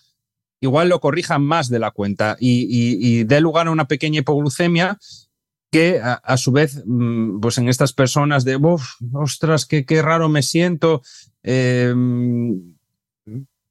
[0.60, 4.98] igual lo corrijan más de la cuenta y, dé lugar a una pequeña hipoglucemia
[5.70, 8.58] que a, su vez, mm, pues en estas personas de,
[9.12, 11.02] ostras, qué, qué raro me siento,
[11.42, 12.74] em,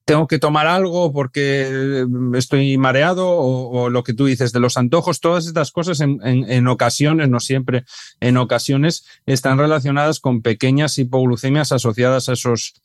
[0.08, 5.20] tengo que tomar algo porque estoy mareado o, lo que tú dices de los antojos,
[5.20, 7.84] todas estas cosas en, ocasiones, no siempre,
[8.22, 12.76] en ocasiones están relacionadas con pequeñas hipoglucemias asociadas a esos,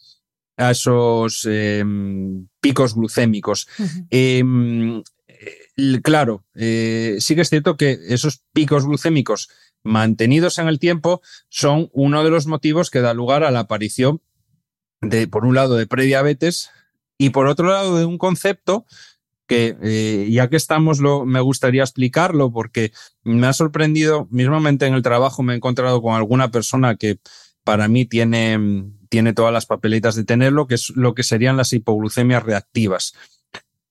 [0.56, 3.68] a esos em, picos glucémicos.
[6.02, 9.48] Claro, eh, sí que es cierto que esos picos glucémicos
[9.82, 14.20] mantenidos en el tiempo son uno de los motivos que da lugar a la aparición
[15.00, 16.70] de, por un lado, de prediabetes
[17.18, 18.86] y por otro lado, de un concepto
[19.46, 22.92] que, eh, ya que estamos, lo, me gustaría explicarlo porque
[23.22, 27.18] me ha sorprendido, mismamente en el trabajo me he encontrado con alguna persona que
[27.64, 31.72] para mí tiene, tiene todas las papeletas de tenerlo, que es lo que serían las
[31.72, 33.14] hipoglucemias reactivas.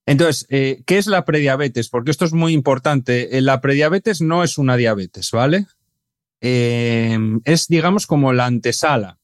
[0.06, 1.88] Entonces, eh, ¿qué es la prediabetes?
[1.88, 3.36] Porque esto es muy importante.
[3.36, 5.66] Eh, la prediabetes no es una diabetes, ¿vale?
[6.44, 9.20] es, digamos, como la antesala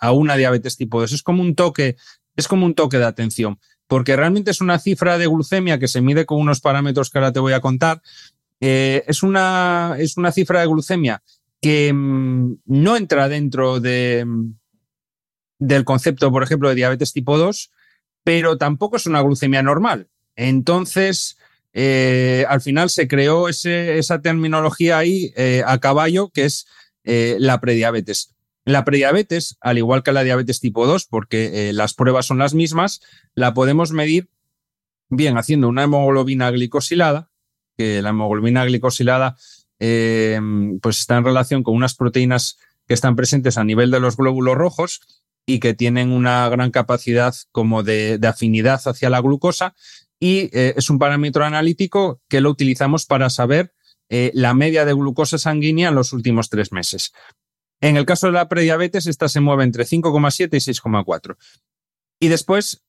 [0.00, 1.12] a una diabetes tipo 2.
[1.12, 1.94] Es como un toque
[2.36, 6.00] es como un toque de atención, porque realmente es una cifra de glucemia que se
[6.00, 8.02] mide con unos parámetros que ahora te voy a contar.
[8.60, 11.22] Eh, es, una, es una cifra de glucemia
[11.60, 14.54] que mm, no entra dentro de, mm,
[15.58, 17.70] del concepto, por ejemplo, de diabetes tipo 2,
[18.24, 20.08] pero tampoco es una glucemia normal.
[20.34, 21.38] Entonces,
[21.72, 26.66] eh, al final se creó esa terminología ahí eh, a caballo, que es
[27.04, 28.34] la prediabetes.
[28.64, 32.54] La prediabetes, al igual que la diabetes tipo 2, porque eh, las pruebas son las
[32.54, 33.02] mismas,
[33.34, 34.30] la podemos medir
[35.10, 37.30] bien haciendo una hemoglobina glicosilada,
[37.76, 39.36] que la hemoglobina glicosilada
[39.80, 40.40] eh,
[40.80, 42.58] pues está en relación con unas proteínas
[42.88, 47.34] que están presentes a nivel de los glóbulos rojos y que tienen una gran capacidad
[47.52, 49.74] como de, afinidad hacia la glucosa
[50.18, 53.74] y eh, es un parámetro analítico que lo utilizamos para saber
[54.10, 57.12] la media de glucosa sanguínea en los últimos tres meses.
[57.80, 61.36] En el caso de la prediabetes, esta se mueve entre 5,7 y 6,4.
[62.20, 62.82] Y después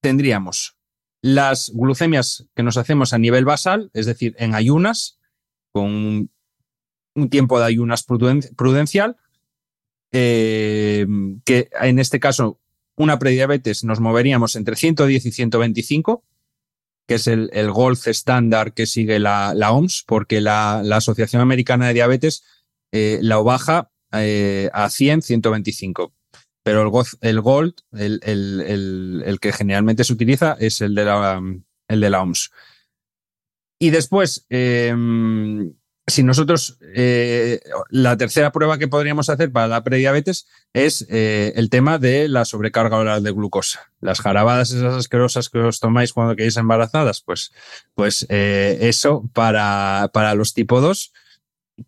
[0.00, 0.76] tendríamos
[1.22, 5.20] las glucemias que nos hacemos a nivel basal, es decir, en ayunas,
[5.72, 6.28] con
[7.14, 9.16] un tiempo de ayunas prudencial,
[10.12, 11.06] eh,
[11.44, 12.60] que en este caso
[12.96, 16.24] una prediabetes nos moveríamos entre 110 y 125,
[17.06, 21.94] que es el, el gold estándar que sigue la, OMS, porque la, Asociación Americana de
[21.94, 22.44] Diabetes
[22.92, 26.14] eh, la baja eh, a 100, 125.
[26.62, 31.42] Pero el, el Gold, el, el, el, que generalmente se utiliza, es el de la,
[31.88, 32.52] el de la OMS.
[33.80, 35.74] Y después, em,
[36.06, 41.70] si nosotros, eh, la tercera prueba que podríamos hacer para la prediabetes es eh, el
[41.70, 43.92] tema de la sobrecarga oral de glucosa.
[44.00, 47.52] Las jarabadas esas asquerosas que os tomáis cuando quedáis embarazadas, pues,
[47.94, 51.12] pues eso para, para los tipo 2,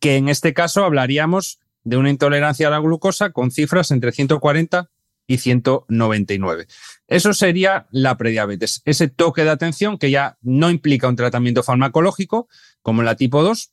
[0.01, 4.91] que en este caso hablaríamos de una intolerancia a la glucosa con cifras entre 140
[5.27, 6.67] y 199.
[7.07, 12.49] Eso sería la prediabetes, ese toque de atención que ya no implica un tratamiento farmacológico
[12.83, 13.71] como la tipo 2,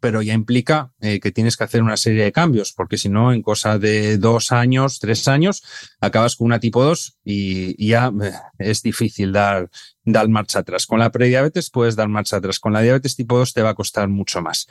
[0.00, 3.32] pero ya implica eh, que tienes que hacer una serie de cambios, porque si no,
[3.32, 5.62] en cosa de dos años, tres años,
[6.00, 9.70] acabas con una tipo 2 y, ya eh, es difícil dar,
[10.04, 10.86] dar marcha atrás.
[10.86, 13.74] Con la prediabetes puedes dar marcha atrás, con la diabetes tipo 2 te va a
[13.74, 14.68] costar mucho más.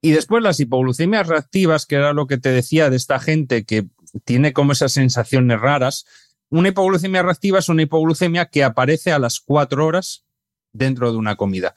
[0.00, 3.86] Y después las hipoglucemias reactivas, que era lo que te decía de esta gente que
[4.24, 6.04] tiene como esas sensaciones raras.
[6.50, 10.24] Una hipoglucemia reactiva es una hipoglucemia que aparece a las cuatro horas
[10.72, 11.74] dentro de una comida.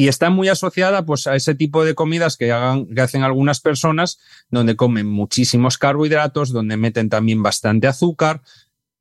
[0.00, 4.74] Y está muy asociada pues, a ese tipo de comidas que, hacen algunas personas, donde
[4.74, 8.40] comen muchísimos carbohidratos, donde meten también bastante azúcar,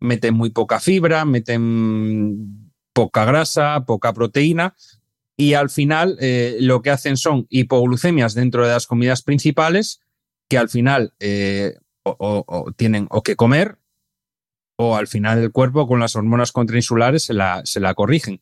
[0.01, 4.75] meten muy poca fibra, meten poca grasa, poca proteína,
[5.37, 10.01] y al final eh, lo que hacen son hipoglucemias dentro de las comidas principales
[10.49, 13.77] que al final eh, o, tienen o que comer
[14.75, 18.41] o al final el cuerpo con las hormonas contrainsulares se la, se la corrigen.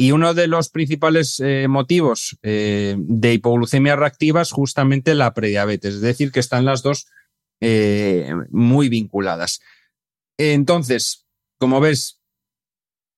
[0.00, 6.00] Y uno de los principales eh, motivos de hipoglucemia reactiva es justamente la prediabetes, es
[6.00, 7.06] decir, que están las dos
[8.50, 9.60] muy vinculadas.
[10.38, 11.26] Entonces,
[11.58, 12.20] como ves,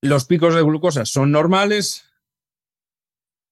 [0.03, 2.03] los picos de glucosa son normales,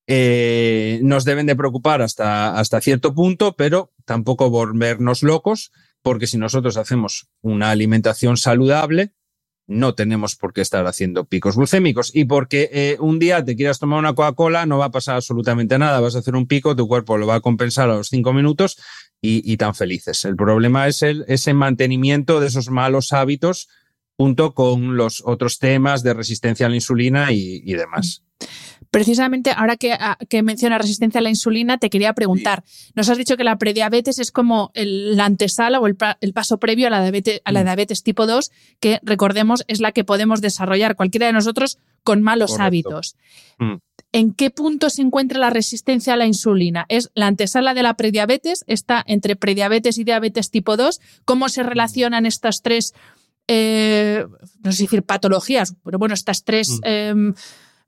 [0.08, 5.70] eh, nos deben de preocupar hasta, hasta cierto punto, pero tampoco volvernos locos,
[6.02, 9.14] porque si nosotros hacemos una alimentación saludable,
[9.70, 12.10] no tenemos por qué estar haciendo picos glucémicos.
[12.14, 15.78] Y porque eh, un día te quieras tomar una Coca-Cola, no va a pasar absolutamente
[15.78, 16.00] nada.
[16.00, 18.76] Vas a hacer un pico, tu cuerpo lo va a compensar a los cinco minutos
[19.22, 20.24] y, tan felices.
[20.24, 23.68] El problema es el, ese mantenimiento de esos malos hábitos
[24.16, 28.24] junto con los otros temas de resistencia a la insulina y, demás.
[28.90, 32.64] Precisamente ahora que, ah, que, menciona resistencia a la insulina, te quería preguntar,
[32.96, 35.96] nos has dicho que la prediabetes es como la antesala o el,
[36.34, 37.64] paso previo a la, diabetes, a la mm.
[37.64, 42.58] diabetes tipo 2, que recordemos es la que podemos desarrollar cualquiera de nosotros con malos
[42.58, 43.16] hábitos.
[43.58, 43.74] Mm.
[44.12, 46.84] ¿En qué punto se encuentra la resistencia a la insulina?
[46.88, 48.64] ¿Es la antesala de la prediabetes?
[48.66, 51.00] ¿Está entre prediabetes y diabetes tipo 2?
[51.24, 52.92] ¿Cómo se relacionan estas tres
[53.52, 54.26] eh,
[54.62, 56.84] no sé decir patologías, pero bueno, estas tres mm.
[56.84, 57.34] Em,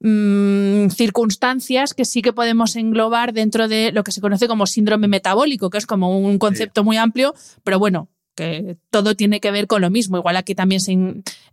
[0.02, 5.08] mm, circunstancias que sí que podemos englobar dentro de lo que se conoce como síndrome
[5.08, 7.34] metabólico, que es como un concepto muy amplio,
[7.64, 10.16] pero bueno, que todo tiene que ver con lo mismo.
[10.16, 10.80] Igual aquí también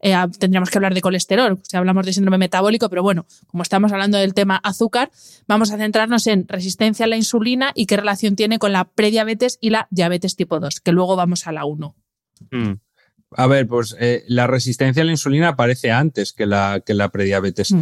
[0.02, 3.92] eh, tendríamos que hablar de colesterol, si hablamos de síndrome metabólico, pero bueno, como estamos
[3.92, 5.12] hablando del tema azúcar,
[5.48, 9.58] vamos a centrarnos en resistencia a la insulina y qué relación tiene con la prediabetes
[9.62, 11.96] y la diabetes tipo 2, que luego vamos a la 1.
[13.32, 17.10] A ver, pues eh, la resistencia a la insulina aparece antes que la, que la
[17.10, 17.74] prediabetes.
[17.74, 17.82] Mm.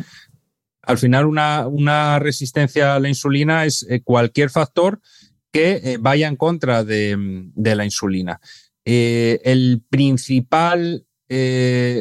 [0.88, 5.01] Al final, una, resistencia a la insulina es eh, cualquier factor
[5.51, 7.15] que eh, vaya en contra de,
[7.53, 8.39] de la insulina.
[8.85, 11.05] el principal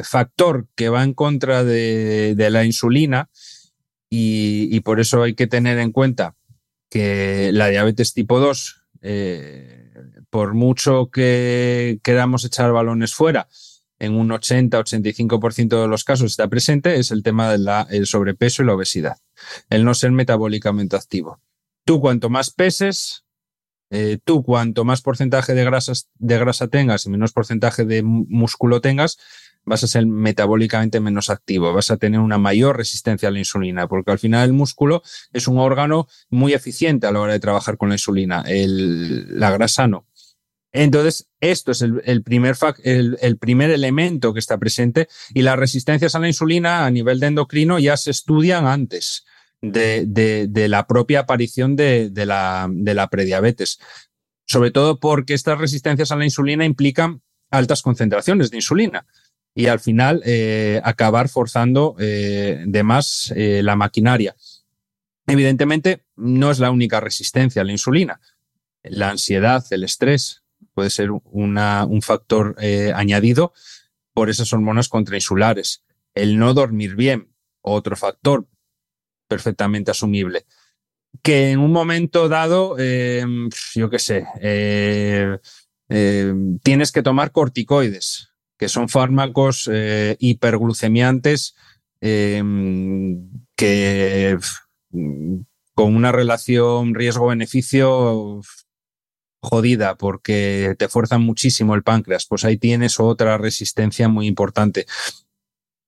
[0.05, 3.29] factor que va en contra de, de la insulina,
[4.09, 6.37] y, y, por eso hay que tener en cuenta
[6.89, 8.87] que la diabetes tipo 2
[10.31, 13.49] por mucho que queramos echar balones fuera,
[13.99, 18.75] en un 80-85% de los casos está presente, es el tema del sobrepeso y la
[18.75, 19.17] obesidad,
[19.71, 21.41] el no ser metabólicamente activo.
[21.85, 23.25] Tú cuanto más peses,
[23.91, 28.81] eh, tú cuanto más porcentaje de, grasas, de grasa tengas y menos porcentaje de músculo
[28.81, 29.19] tengas,
[29.65, 33.89] vas a ser metabólicamente menos activo, vas a tener una mayor resistencia a la insulina,
[33.89, 37.77] porque al final el músculo es un órgano muy eficiente a la hora de trabajar
[37.77, 40.07] con la insulina, la grasa no.
[40.77, 42.55] Entonces, esto es el, primer,
[42.85, 47.29] el, primer elemento que está presente y las resistencias a la insulina a nivel de
[47.29, 49.25] endocrino ya se estudian antes
[49.63, 53.79] de, la propia aparición de, la, de la prediabetes.
[54.45, 59.07] Sobre todo porque estas resistencias a la insulina implican altas concentraciones de insulina
[59.55, 64.37] y al final eh, acabar forzando eh, de más eh, la maquinaria.
[65.27, 68.21] Evidentemente, no es la única resistencia a la insulina.
[68.83, 70.43] La ansiedad, el estrés,
[70.77, 73.55] puede ser un factor eh, añadido
[74.13, 75.83] por esas hormonas contrainsulares.
[76.15, 78.47] El no dormir bien, otro factor
[79.27, 80.45] perfectamente asumible.
[81.23, 85.39] Que en un momento dado, em, yo qué sé, eh,
[85.89, 91.55] em, tienes que tomar corticoides, que son fármacos eh, hiperglucemiantes
[92.03, 94.37] em, que
[95.73, 98.43] con una relación riesgo-beneficio
[99.47, 104.87] jodida porque te fuerzan muchísimo el páncreas, pues ahí tienes otra resistencia muy importante.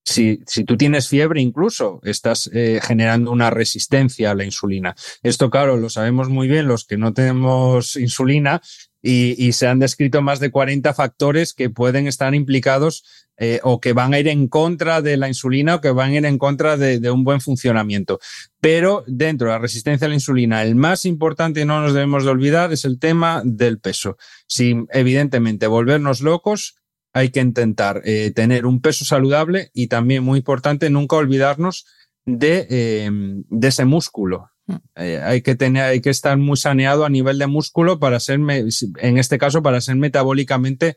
[0.05, 4.95] Si, si, tú tienes fiebre, incluso estás eh, generando una resistencia a la insulina.
[5.23, 8.63] Esto, claro, lo sabemos muy bien los que no tenemos insulina
[9.03, 13.05] y, se han descrito más de 40 factores que pueden estar implicados
[13.41, 16.16] eh, o que van a ir en contra de la insulina o que van a
[16.16, 18.18] ir en contra de, un buen funcionamiento.
[18.61, 22.24] Pero dentro de la resistencia a la insulina, el más importante y no nos debemos
[22.24, 24.16] de olvidar es el tema del peso.
[24.49, 26.78] Sin evidentemente volvernos locos,
[27.12, 31.86] hay que intentar eh, tener un peso saludable y también muy importante nunca olvidarnos
[32.26, 34.51] de, eh, de ese músculo.
[34.66, 34.76] Mm.
[34.97, 39.16] hay que tener, hay que estar muy saneado a nivel de músculo para ser, en
[39.16, 40.97] este caso, para ser metabólicamente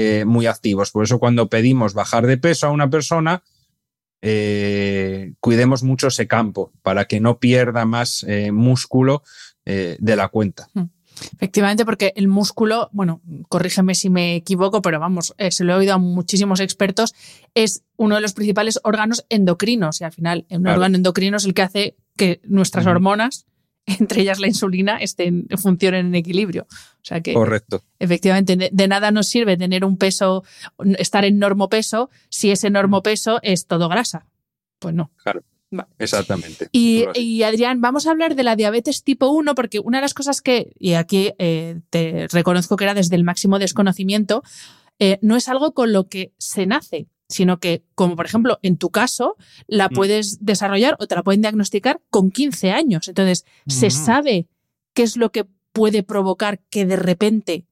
[0.00, 0.90] eh, muy activos.
[0.90, 3.42] Por eso cuando pedimos bajar de peso a una persona,
[4.22, 9.22] eh, cuidemos mucho ese campo para que no pierda más eh, músculo
[9.64, 10.68] de la cuenta.
[10.74, 10.86] Hmm.
[11.36, 15.94] Efectivamente, porque el músculo, bueno, corrígeme si me equivoco, pero vamos, se lo he oído
[15.94, 17.14] a muchísimos expertos,
[17.54, 21.54] es uno de los principales órganos endocrinos y al final un órgano endocrino es el
[21.54, 23.46] que hace que nuestras hormonas
[23.98, 26.66] entre ellas la insulina, estén, funcionen en equilibrio.
[26.70, 27.82] O sea que, Correcto.
[27.98, 30.44] Efectivamente, de, nada nos sirve tener un peso,
[30.98, 34.26] estar en normopeso, si ese normopeso es todo grasa.
[34.78, 35.10] Pues no.
[35.22, 35.42] Claro.
[35.98, 36.68] Exactamente.
[36.72, 40.40] Y, Adrián, vamos a hablar de la diabetes tipo 1, porque una de las cosas
[40.40, 44.42] que, y aquí eh, te reconozco que era desde el máximo desconocimiento,
[44.98, 48.76] eh, no es algo con lo que se nace sino que, como por ejemplo en
[48.76, 49.94] tu caso, la mm.
[49.94, 53.08] puedes desarrollar o te la pueden diagnosticar con 15 años.
[53.08, 53.90] Entonces, se mm.
[53.90, 54.48] sabe
[54.92, 57.64] qué es lo que puede provocar que de repente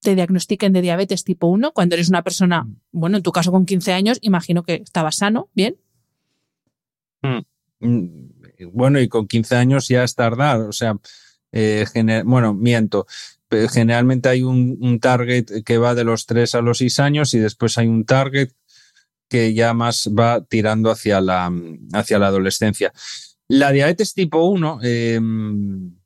[0.00, 2.76] te diagnostiquen de diabetes tipo 1 cuando eres una persona, mm.
[2.92, 5.76] bueno, en tu caso con 15 años, imagino que estabas sano, ¿bien?
[8.72, 10.98] Bueno, y con 15 años ya es tardar, o sea,
[11.52, 11.84] eh,
[12.24, 13.06] bueno, miento,
[13.70, 17.78] generalmente hay un, target que va de los 3 a los 6 años y después
[17.78, 18.50] hay un target
[19.28, 21.52] que ya más va tirando hacia la,
[21.92, 22.92] hacia la adolescencia.
[23.48, 25.96] La diabetes tipo 1 em,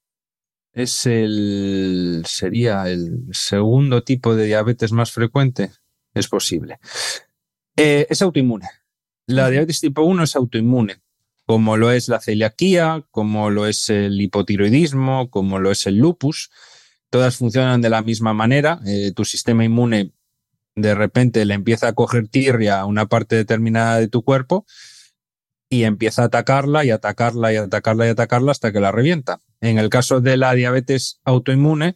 [0.73, 5.71] es el, sería el segundo tipo de diabetes más frecuente.
[6.15, 6.79] Es posible.
[7.77, 8.69] Eh, es autoinmune.
[9.27, 11.01] La diabetes tipo 1 es autoinmune,
[11.47, 16.51] como lo es la celiaquía, como lo es el hipotiroidismo, como lo es el lupus.
[17.15, 18.81] Todas funcionan de la misma manera.
[18.85, 20.11] Eh, tu sistema inmune
[20.75, 24.67] de repente le empieza a coger tirria a una parte determinada de tu cuerpo
[25.71, 29.39] y empieza a atacarla y atacarla y atacarla y atacarla hasta que la revienta.
[29.61, 31.95] En el caso de la diabetes autoinmune,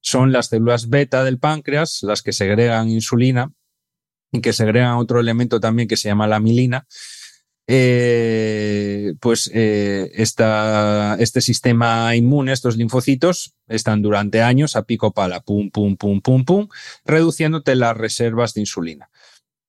[0.00, 3.54] son las células beta del páncreas las que segregan insulina
[4.32, 6.86] y que segregan otro elemento también que se llama la milina.
[7.70, 15.70] Eh, pues eh, este sistema inmune, estos linfocitos, están durante años a pico pala, pum,
[15.70, 16.68] pum, pum, pum, pum,
[17.04, 19.10] reduciéndote las reservas de insulina.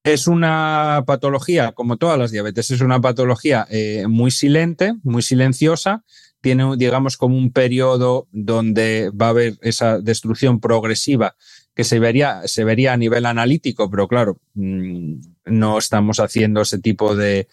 [0.06, 6.06] Es una patología, como todas las diabetes, es una patología eh, muy silente, muy silenciosa.
[6.39, 11.36] Tiene, digamos, como un periodo donde va a haber esa destrucción progresiva
[11.76, 16.80] que se vería, se vería a nivel analítico, pero claro, mm, no estamos haciendo ese
[16.80, 17.50] tipo de,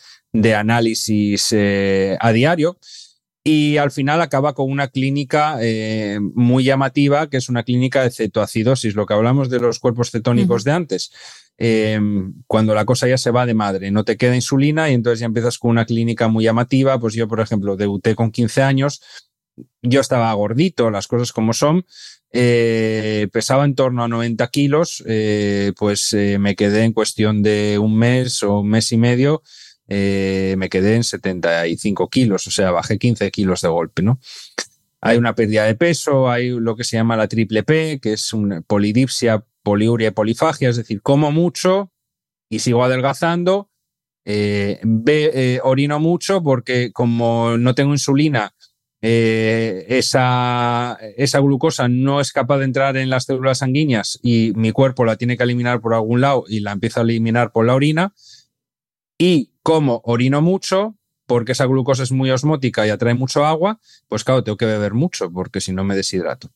[0.54, 2.78] análisis eh, a diario.
[3.44, 8.10] Y al final acaba con una clínica eh, muy llamativa, que es una clínica de
[8.10, 11.12] cetoacidosis, lo que hablamos de los cuerpos cetónicos de antes.
[11.58, 12.00] Eh,
[12.48, 15.26] cuando la cosa ya se va de madre, no te queda insulina y entonces ya
[15.26, 16.98] empiezas con una clínica muy llamativa.
[16.98, 19.00] Pues yo, por ejemplo, debuté con 15 años,
[19.80, 21.86] yo estaba gordito, las cosas como son,
[22.32, 27.78] eh, pesaba en torno a 90 kilos, eh, pues eh, me quedé en cuestión de
[27.80, 29.42] un mes o un mes y medio,
[29.88, 34.18] me quedé en 75 kilos, o sea, bajé 15 kilos de golpe, ¿no?
[35.00, 38.32] Hay una pérdida de peso, hay lo que se llama la triple P, que es
[38.32, 41.92] una polidipsia, poliuria y polifagia, es decir, como mucho
[42.48, 43.70] y sigo adelgazando,
[45.62, 48.52] orino mucho porque como no tengo insulina,
[49.02, 54.72] eh, esa, esa glucosa no es capaz de entrar en las células sanguíneas y mi
[54.72, 57.74] cuerpo la tiene que eliminar por algún lado y la empieza a eliminar por la
[57.74, 58.14] orina.
[59.18, 60.94] Y como orino mucho,
[61.26, 64.94] porque esa glucosa es muy osmótica y atrae mucho agua, pues claro, tengo que beber
[64.94, 66.52] mucho porque si no me deshidrato.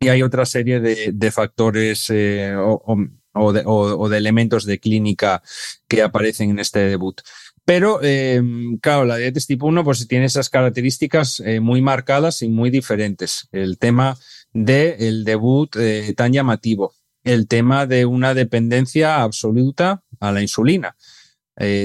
[0.00, 5.40] Y hay otra serie de, factores eh, o, de, elementos de clínica
[5.86, 7.20] que aparecen en este debut.
[7.64, 8.42] Pero, eh,
[8.80, 13.46] claro, la diabetes tipo 1 pues, tiene esas características eh, muy marcadas y muy diferentes.
[13.52, 14.18] El tema
[14.52, 20.96] del debut eh, tan llamativo, el tema de una dependencia absoluta a la insulina.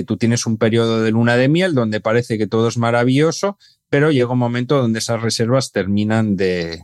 [0.05, 3.57] Tú tienes un periodo de luna de miel donde parece que todo es maravilloso,
[3.89, 6.83] pero llega un momento donde esas reservas terminan de,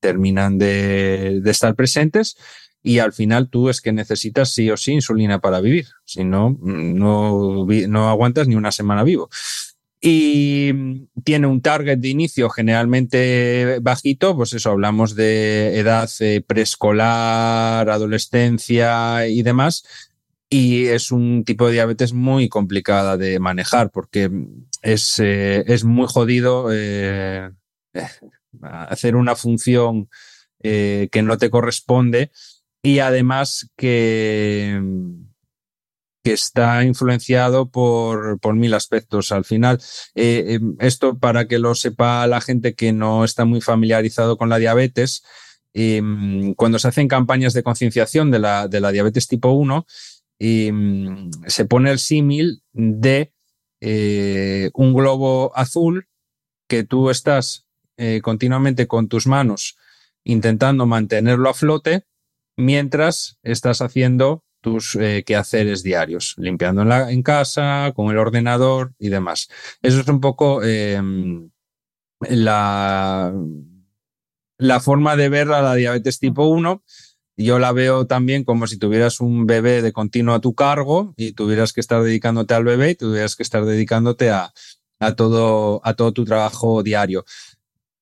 [0.00, 2.36] terminan de estar presentes
[2.82, 6.56] y al final tú es que necesitas sí o sí insulina para vivir, si no,
[6.60, 9.28] no, no aguantas ni una semana vivo.
[10.02, 10.72] Y
[11.24, 19.26] tiene un target de inicio generalmente bajito, pues eso, hablamos de edad eh, preescolar, adolescencia
[19.28, 19.84] y demás.
[20.52, 24.28] Y es un tipo de diabetes muy complicada de manejar porque
[24.82, 27.50] es, eh, es muy jodido eh,
[28.60, 30.08] hacer una función
[30.62, 32.32] que no te corresponde
[32.82, 34.78] y además que,
[36.22, 39.32] que está influenciado por, por mil aspectos.
[39.32, 39.80] Al final,
[40.14, 44.58] eh, esto para que lo sepa la gente que no está muy familiarizado con la
[44.58, 45.22] diabetes,
[46.56, 49.86] cuando se hacen campañas de concienciación de la, de la diabetes tipo 1,
[50.40, 53.32] em, se pone el símil de
[53.80, 56.08] eh, un globo azul
[56.68, 57.66] que tú estás
[57.96, 59.76] eh, continuamente con tus manos
[60.24, 62.06] intentando mantenerlo a flote
[62.56, 69.48] mientras estás haciendo tus eh, quehaceres diarios, limpiando en, casa, con el ordenador y demás.
[69.80, 71.50] Eso es un poco em,
[72.20, 73.32] la,
[74.58, 76.82] la forma de ver a la diabetes tipo 1.
[77.40, 81.32] Yo la veo también como si tuvieras un bebé de continuo a tu cargo y
[81.32, 84.52] tuvieras que estar dedicándote al bebé y tuvieras que estar dedicándote a,
[84.98, 87.24] a, todo, a todo tu trabajo diario.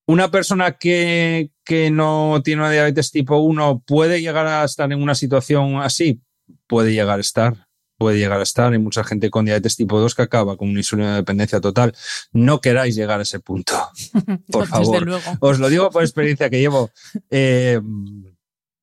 [0.07, 5.01] Una persona que, que no tiene una diabetes tipo 1 puede llegar a estar en
[5.01, 6.21] una situación así,
[6.67, 8.73] puede llegar a estar, puede llegar a estar.
[8.73, 11.95] Hay mucha gente con diabetes tipo 2 que acaba con una insulina dependencia total.
[12.33, 13.75] No queráis llegar a ese punto,
[14.51, 15.07] por favor.
[15.39, 16.91] Os lo digo por experiencia que llevo.
[17.31, 17.81] Eh,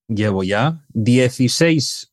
[0.07, 2.11] llevo ya 16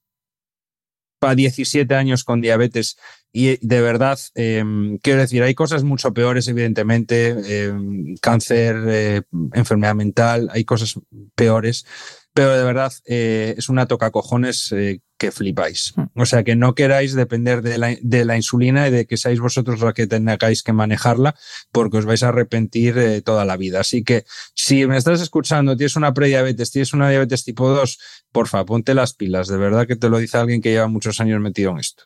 [1.18, 2.97] para 17 años con diabetes
[3.32, 9.22] y de verdad, em, quiero decir, hay cosas mucho peores, evidentemente, em, cáncer, eh,
[9.55, 11.01] enfermedad mental, hay cosas
[11.34, 11.86] peores,
[12.34, 15.93] pero de verdad eh, es una toca cojones eh, que flipáis.
[15.95, 16.07] Hmm.
[16.16, 19.39] O sea, que no queráis depender de la, de la, insulina y de que seáis
[19.39, 21.37] vosotros los que tengáis que manejarla,
[21.70, 23.79] porque os vais a arrepentir eh, toda la vida.
[23.79, 27.99] Así que si me estás escuchando, tienes una prediabetes, tienes una diabetes tipo 2,
[28.33, 29.47] porfa, ponte las pilas.
[29.47, 32.03] De verdad que te lo dice alguien que lleva muchos años metido en esto.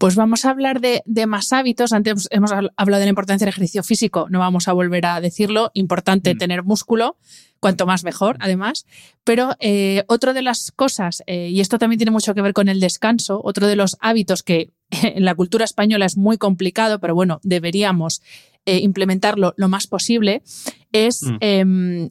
[0.00, 1.92] Pues vamos a hablar de, de, más hábitos.
[1.92, 5.70] Antes hemos hablado de la importancia del ejercicio físico, no vamos a volver a decirlo.
[5.74, 6.38] Importante mm.
[6.38, 7.18] tener músculo,
[7.60, 8.86] cuanto más mejor, además.
[9.24, 12.70] Pero eh, otra de las cosas, eh, y esto también tiene mucho que ver con
[12.70, 17.14] el descanso, otro de los hábitos que en la cultura española es muy complicado, pero
[17.14, 18.22] bueno, deberíamos
[18.64, 20.42] eh, implementarlo lo más posible,
[20.92, 21.36] es mm.
[21.40, 22.10] em,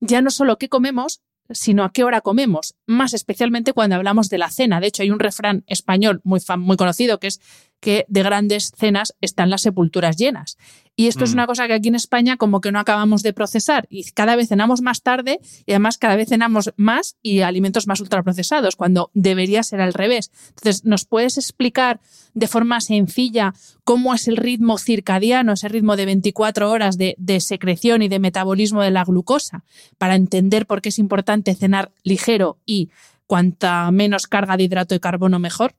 [0.00, 1.20] ya no solo qué comemos,
[1.54, 4.80] sino a qué hora comemos, más especialmente cuando hablamos de la cena.
[4.80, 7.40] De hecho, hay un refrán español muy, muy conocido que es
[7.80, 10.56] que de grandes cenas están las sepulturas llenas.
[10.94, 11.34] Y esto es mm.
[11.34, 14.48] una cosa que aquí en España como que no acabamos de procesar y cada vez
[14.48, 19.62] cenamos más tarde y además cada vez cenamos más y alimentos más ultraprocesados, cuando debería
[19.62, 20.30] ser al revés.
[20.48, 22.00] Entonces, ¿nos puedes explicar
[22.34, 28.02] de forma sencilla cómo es el ritmo circadiano, ese ritmo de 24 horas de, secreción
[28.02, 29.64] y de metabolismo de la glucosa,
[29.96, 32.90] para entender por qué es importante cenar ligero y
[33.26, 35.74] cuanta menos carga de hidrato de carbono mejor?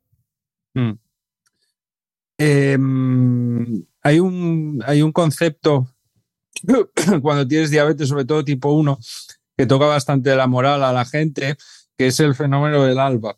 [0.73, 0.93] Mm.
[2.39, 5.87] Em, hay, un, hay un concepto
[7.21, 8.99] cuando tienes diabetes, sobre todo tipo 1,
[9.57, 11.57] que toca bastante la moral a la gente,
[11.97, 13.37] que es el fenómeno del alba.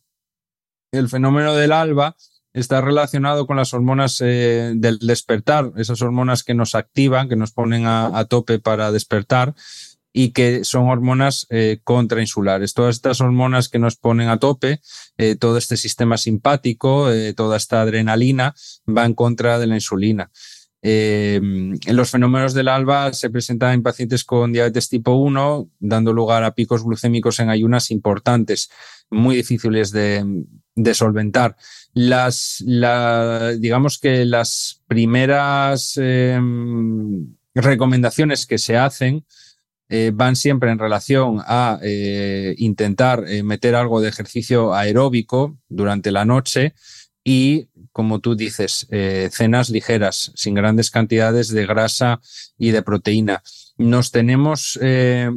[0.92, 2.16] El fenómeno del alba
[2.54, 7.52] está relacionado con las hormonas eh, del despertar, esas hormonas que nos activan, que nos
[7.52, 9.56] ponen a tope para despertar
[10.18, 12.74] y que son hormonas eh, contrainsulares.
[12.74, 14.80] Todas estas hormonas que nos ponen a tope,
[15.18, 18.56] eh, todo este sistema simpático, eh, toda esta adrenalina
[18.88, 20.32] va en contra de la insulina.
[20.82, 26.54] Los fenómenos del alba se presentan en pacientes con diabetes tipo 1, dando lugar a
[26.54, 28.70] picos glucémicos en ayunas importantes,
[29.10, 30.46] muy difíciles de,
[30.94, 31.56] solventar.
[31.94, 32.64] Las,
[33.60, 36.00] digamos que las primeras
[37.56, 39.26] recomendaciones que se hacen
[39.88, 46.12] eh, van siempre en relación a eh, intentar eh, meter algo de ejercicio aeróbico durante
[46.12, 46.74] la noche
[47.24, 48.88] y, como tú dices,
[49.32, 52.20] cenas ligeras, sin grandes cantidades de grasa
[52.58, 53.42] y de proteína.
[53.78, 54.78] Nos tenemos,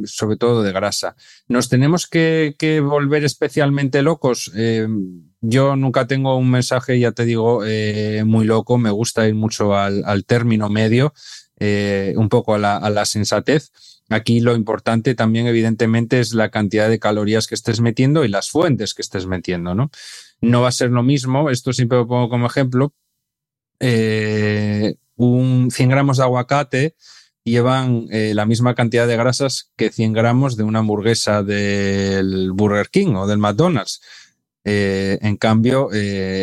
[0.03, 1.15] sobre todo de grasa,
[1.47, 2.53] nos tenemos que,
[2.83, 4.51] volver especialmente locos.
[5.39, 7.61] yo nunca tengo un mensaje, ya te digo,
[8.25, 11.13] muy loco, me gusta ir mucho al, término medio,
[11.61, 13.71] un poco a la sensatez
[14.09, 18.49] Aquí lo importante también, evidentemente, es la cantidad de calorías que estés metiendo y las
[18.49, 19.91] fuentes que estés metiendo, ¿no?
[20.41, 22.93] No va a ser lo mismo, esto siempre lo pongo como ejemplo,
[23.79, 26.95] eh, un 100 gramos de aguacate
[27.43, 32.89] llevan eh, la misma cantidad de grasas que 100 gramos de una hamburguesa del Burger
[32.89, 34.01] King o del McDonald's.
[34.65, 35.89] Eh, en cambio,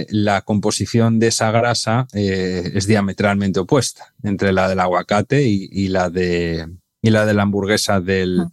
[0.09, 6.67] la composición de esa grasa es diametralmente opuesta entre la del aguacate y la de,
[7.03, 8.51] y la de la hamburguesa del, ah.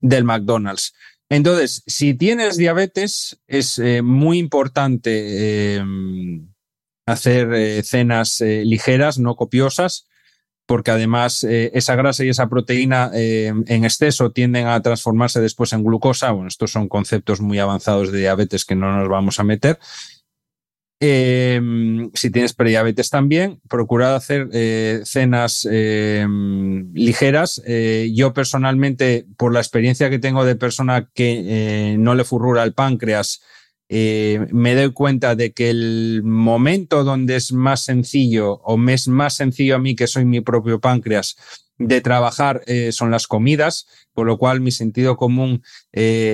[0.00, 0.94] del McDonald's.
[1.30, 6.48] Entonces, si tienes diabetes, es eh, muy importante em,
[7.06, 10.08] hacer eh, cenas eh, ligeras, no copiosas,
[10.66, 16.30] porque además esa grasa y esa proteína en exceso tienden a transformarse después en glucosa.
[16.30, 19.80] Bueno, estos son conceptos muy avanzados de diabetes que no nos vamos a meter.
[21.02, 27.62] Em, si tienes prediabetes también, procurad hacer eh, cenas em, ligeras.
[27.66, 32.62] Eh, yo personalmente, por la experiencia que tengo de persona que eh, no le furrura
[32.64, 33.40] el páncreas,
[33.88, 39.34] me doy cuenta de que el momento donde es más sencillo o me es más
[39.34, 41.34] sencillo a mí, que soy mi propio páncreas,
[41.76, 45.64] de trabajar son las comidas, por lo cual mi sentido común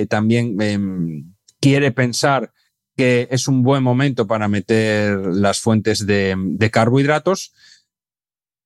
[0.07, 2.51] también em, quiere pensar
[2.97, 7.53] que es un buen momento para meter las fuentes de, carbohidratos,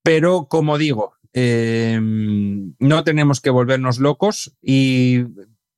[0.02, 5.24] pero como digo, em, no tenemos que volvernos locos y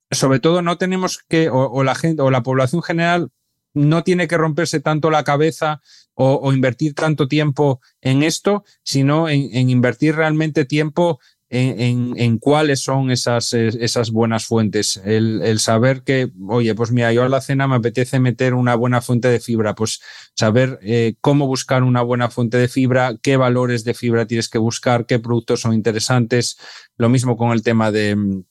[0.09, 3.29] sobre todo no tenemos que, o, la gente, o la población general
[3.73, 5.81] no tiene que romperse tanto la cabeza
[6.13, 11.19] o, invertir tanto tiempo en esto, sino en invertir realmente tiempo
[11.55, 15.01] en, cuáles son esas, esas buenas fuentes.
[15.03, 19.01] El, saber que, oye, pues mira, yo a la cena me apetece meter una buena
[19.01, 20.01] fuente de fibra, pues
[20.35, 24.57] saber eh, cómo buscar una buena fuente de fibra, qué valores de fibra tienes que
[24.57, 26.57] buscar, qué productos son interesantes.
[26.97, 28.43] Lo mismo con el tema de,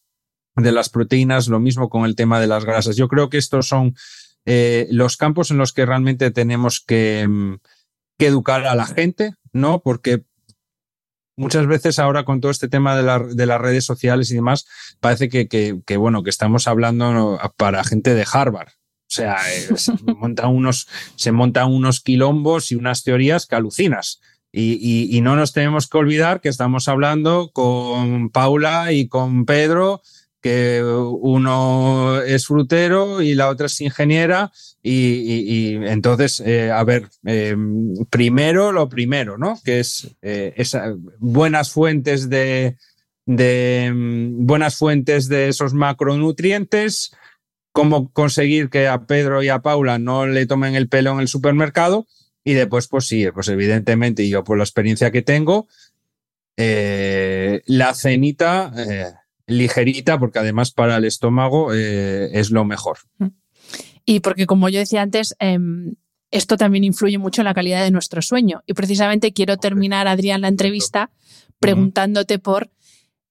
[0.57, 2.96] de las proteínas, lo mismo con el tema de las grasas.
[2.96, 3.94] Yo creo que estos son
[4.46, 7.26] eh, los campos en los que realmente tenemos que
[8.18, 9.80] que educar a la gente, ¿no?
[9.82, 10.24] Porque
[11.37, 14.66] muchas veces ahora con todo este tema de, de las redes sociales y demás,
[15.01, 18.68] parece que, que, bueno, que estamos hablando para gente de Harvard.
[18.68, 24.20] O sea, eh, se, montan unos, se montan unos quilombos y unas teorías que alucinas.
[24.57, 30.01] Y, y, no nos tenemos que olvidar que estamos hablando con Paula y con Pedro
[30.45, 37.95] que uno es frutero y la otra es ingeniera y, entonces, eh, a ver, em,
[38.11, 39.59] primero lo primero, ¿no?
[39.64, 40.53] Que es eh,
[41.18, 42.76] buenas fuentes de,
[43.24, 47.16] de em, buenas fuentes de esos macronutrientes,
[47.72, 51.28] cómo conseguir que a Pedro y a Paula no le tomen el pelo en el
[51.28, 52.07] supermercado
[52.45, 55.68] y después, pues sí, pues evidentemente, y yo por la experiencia que tengo,
[56.59, 58.70] eh, la cenita
[59.47, 62.99] ligerita, porque además para el estómago eh, es lo mejor.
[64.07, 65.95] Y porque, como yo decía antes, em,
[66.30, 68.62] esto también influye mucho en la calidad de nuestro sueño.
[68.66, 71.11] Y precisamente quiero terminar, Adrián, la entrevista
[71.61, 72.70] preguntándote por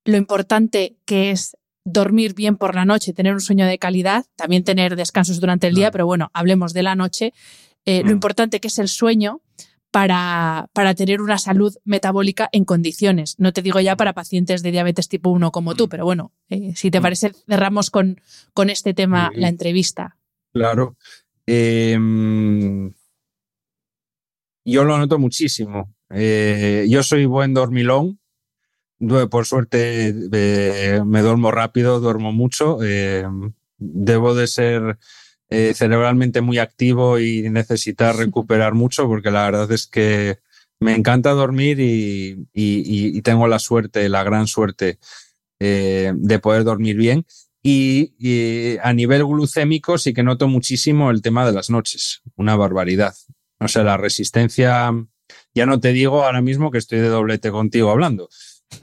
[0.05, 4.63] lo importante que es dormir bien por la noche, tener un sueño de calidad, también
[4.63, 7.33] tener descansos durante el día, pero bueno, hablemos de la noche,
[7.85, 9.41] eh, lo importante que es el sueño
[9.93, 13.35] para, para, tener una salud metabólica en condiciones.
[13.37, 15.89] No te digo ya para pacientes de diabetes tipo 1 como tú, mm.
[15.89, 17.03] pero bueno, eh, si te mm.
[17.03, 18.19] parece, cerramos con,
[18.55, 20.17] con este tema la entrevista.
[20.51, 20.97] Claro.
[21.45, 22.91] Em,
[24.65, 25.93] yo lo noto muchísimo.
[26.09, 28.19] Eh, yo soy buen dormilón.
[29.29, 32.81] Por suerte eh, me duermo rápido, duermo mucho.
[32.81, 34.97] Em, debo de ser
[35.55, 40.39] eh, cerebralmente muy activo y necesitar recuperar mucho, porque la verdad es que
[40.79, 44.97] me encanta dormir y, tengo la suerte, la gran suerte
[45.59, 47.27] eh, de poder dormir bien.
[47.61, 53.13] Y, a nivel glucémico sí que noto muchísimo el tema de las noches, una barbaridad.
[53.59, 54.91] O sea, la resistencia,
[55.53, 58.27] ya no te digo ahora mismo que estoy de doblete contigo hablando,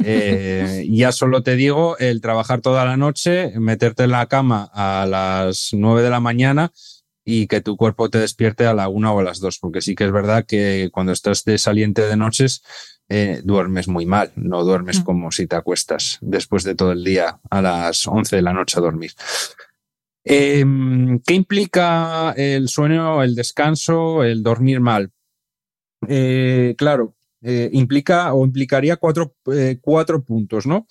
[0.04, 5.06] eh, ya solo te digo el trabajar toda la noche, meterte en la cama a
[5.06, 6.72] las 9 de la mañana
[7.24, 9.94] y que tu cuerpo te despierte a la una o a las dos, porque sí
[9.94, 12.62] que es verdad que cuando estás de saliente de noches
[13.08, 15.04] eh, duermes muy mal, no duermes mm.
[15.04, 18.78] como si te acuestas después de todo el día a las 11 de la noche
[18.78, 19.12] a dormir.
[20.24, 25.10] Em, ¿Qué implica el sueño, el descanso, el dormir mal?
[26.08, 30.86] Eh, claro, eh, implica o implicaría cuatro, eh, cuatro, puntos, ¿no?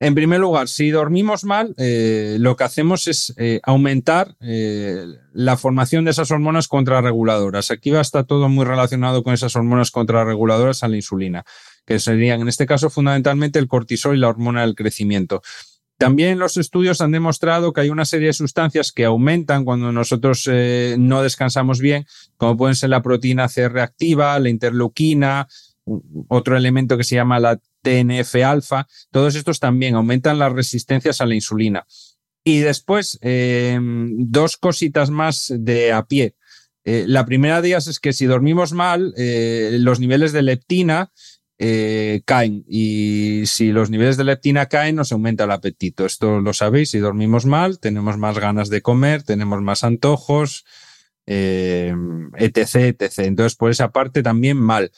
[0.00, 3.32] En primer lugar, si dormimos mal, eh, lo que hacemos es
[3.62, 7.70] aumentar la formación de esas hormonas contrarreguladoras.
[7.70, 11.44] Aquí va a estar todo muy relacionado con esas hormonas contrarreguladoras a la insulina,
[11.86, 15.40] que serían en este caso fundamentalmente el cortisol y la hormona del crecimiento.
[15.98, 20.50] También los estudios han demostrado que hay una serie de sustancias que aumentan cuando nosotros
[20.98, 22.06] no descansamos bien,
[22.38, 25.46] como pueden ser la proteína C reactiva, la interleuquina,
[26.28, 31.34] otro elemento que se llama la TNF-alfa, todos estos también aumentan las resistencias a la
[31.34, 31.86] insulina.
[32.44, 36.34] Y después, em, dos cositas más de a pie.
[36.84, 41.12] Eh, la primera de ellas es que si dormimos mal, eh, los niveles de leptina
[41.58, 42.64] eh, caen.
[42.66, 46.04] Y si los niveles de leptina caen, nos aumenta el apetito.
[46.04, 50.64] Esto lo sabéis, si dormimos mal, tenemos más ganas de comer, tenemos más antojos,
[51.24, 53.18] etc, etc.
[53.18, 54.90] Entonces, por esa parte también mal.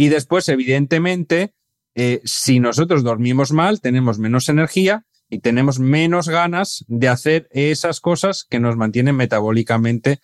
[0.00, 1.52] Y después, evidentemente,
[1.94, 8.00] eh, si nosotros dormimos mal, tenemos menos energía y tenemos menos ganas de hacer esas
[8.00, 10.20] cosas que nos mantienen metabólicamente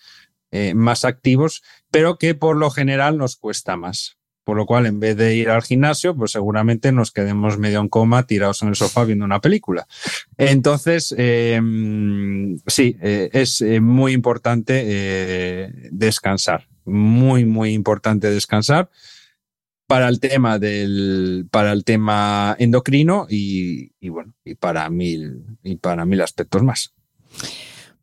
[0.50, 4.16] eh, más activos, pero que por lo general nos cuesta más.
[4.44, 7.90] Por lo cual, en vez de ir al gimnasio, pues seguramente nos quedemos medio en
[7.90, 9.86] coma tirados en el sofá viendo una película.
[10.38, 16.66] Entonces, em, sí, eh, es muy importante descansar.
[16.86, 18.88] Muy, muy importante descansar
[19.86, 26.04] para el tema del para el tema endocrino y, bueno y para mil y para
[26.04, 26.94] mil aspectos más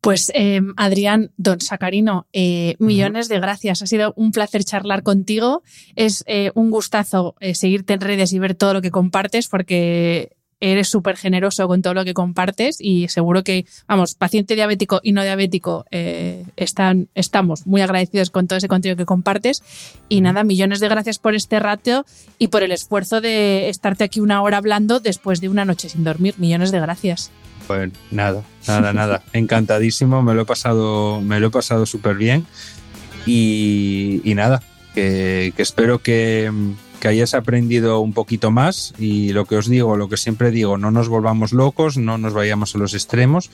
[0.02, 3.82] pues eh, Adrián Don Sacarino, eh, millones de gracias.
[3.82, 5.64] Ha sido un placer charlar contigo.
[5.96, 10.36] Es eh, un gustazo seguirte en redes y ver todo lo que compartes porque
[10.72, 15.12] eres súper generoso con todo lo que compartes y seguro que, vamos, paciente diabético y
[15.12, 19.62] no diabético, eh, están, estamos muy agradecidos con todo ese contenido que compartes.
[20.08, 22.06] Y nada, millones de gracias por este rato
[22.40, 26.06] y por el esfuerzo de estarte aquí una hora hablando después de una noche sin
[26.06, 26.36] dormir.
[26.38, 27.30] Millones de gracias.
[27.68, 29.24] Pues nada, nada, nada.
[29.34, 32.46] Encantadísimo, me lo he pasado, me lo he pasado súper bien.
[33.26, 34.62] Y, nada,
[34.94, 36.50] que espero que
[37.04, 40.78] que hayas aprendido un poquito más y lo que os digo, lo que siempre digo,
[40.78, 43.50] no nos volvamos locos, no nos vayamos a los extremos,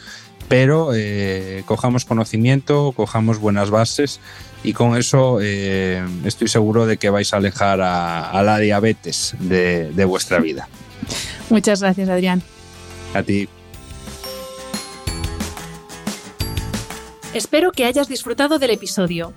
[0.47, 4.19] pero eh, cojamos conocimiento, cojamos buenas bases
[4.63, 9.93] y con eso eh, estoy seguro de que vais a alejar a, la diabetes de,
[9.93, 10.69] de vuestra vida.
[11.49, 12.43] Muchas gracias, Adrián.
[13.15, 13.49] A ti.
[17.34, 19.34] Espero que hayas disfrutado del episodio.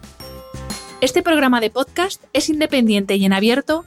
[1.01, 3.87] Este programa de podcast es independiente y en abierto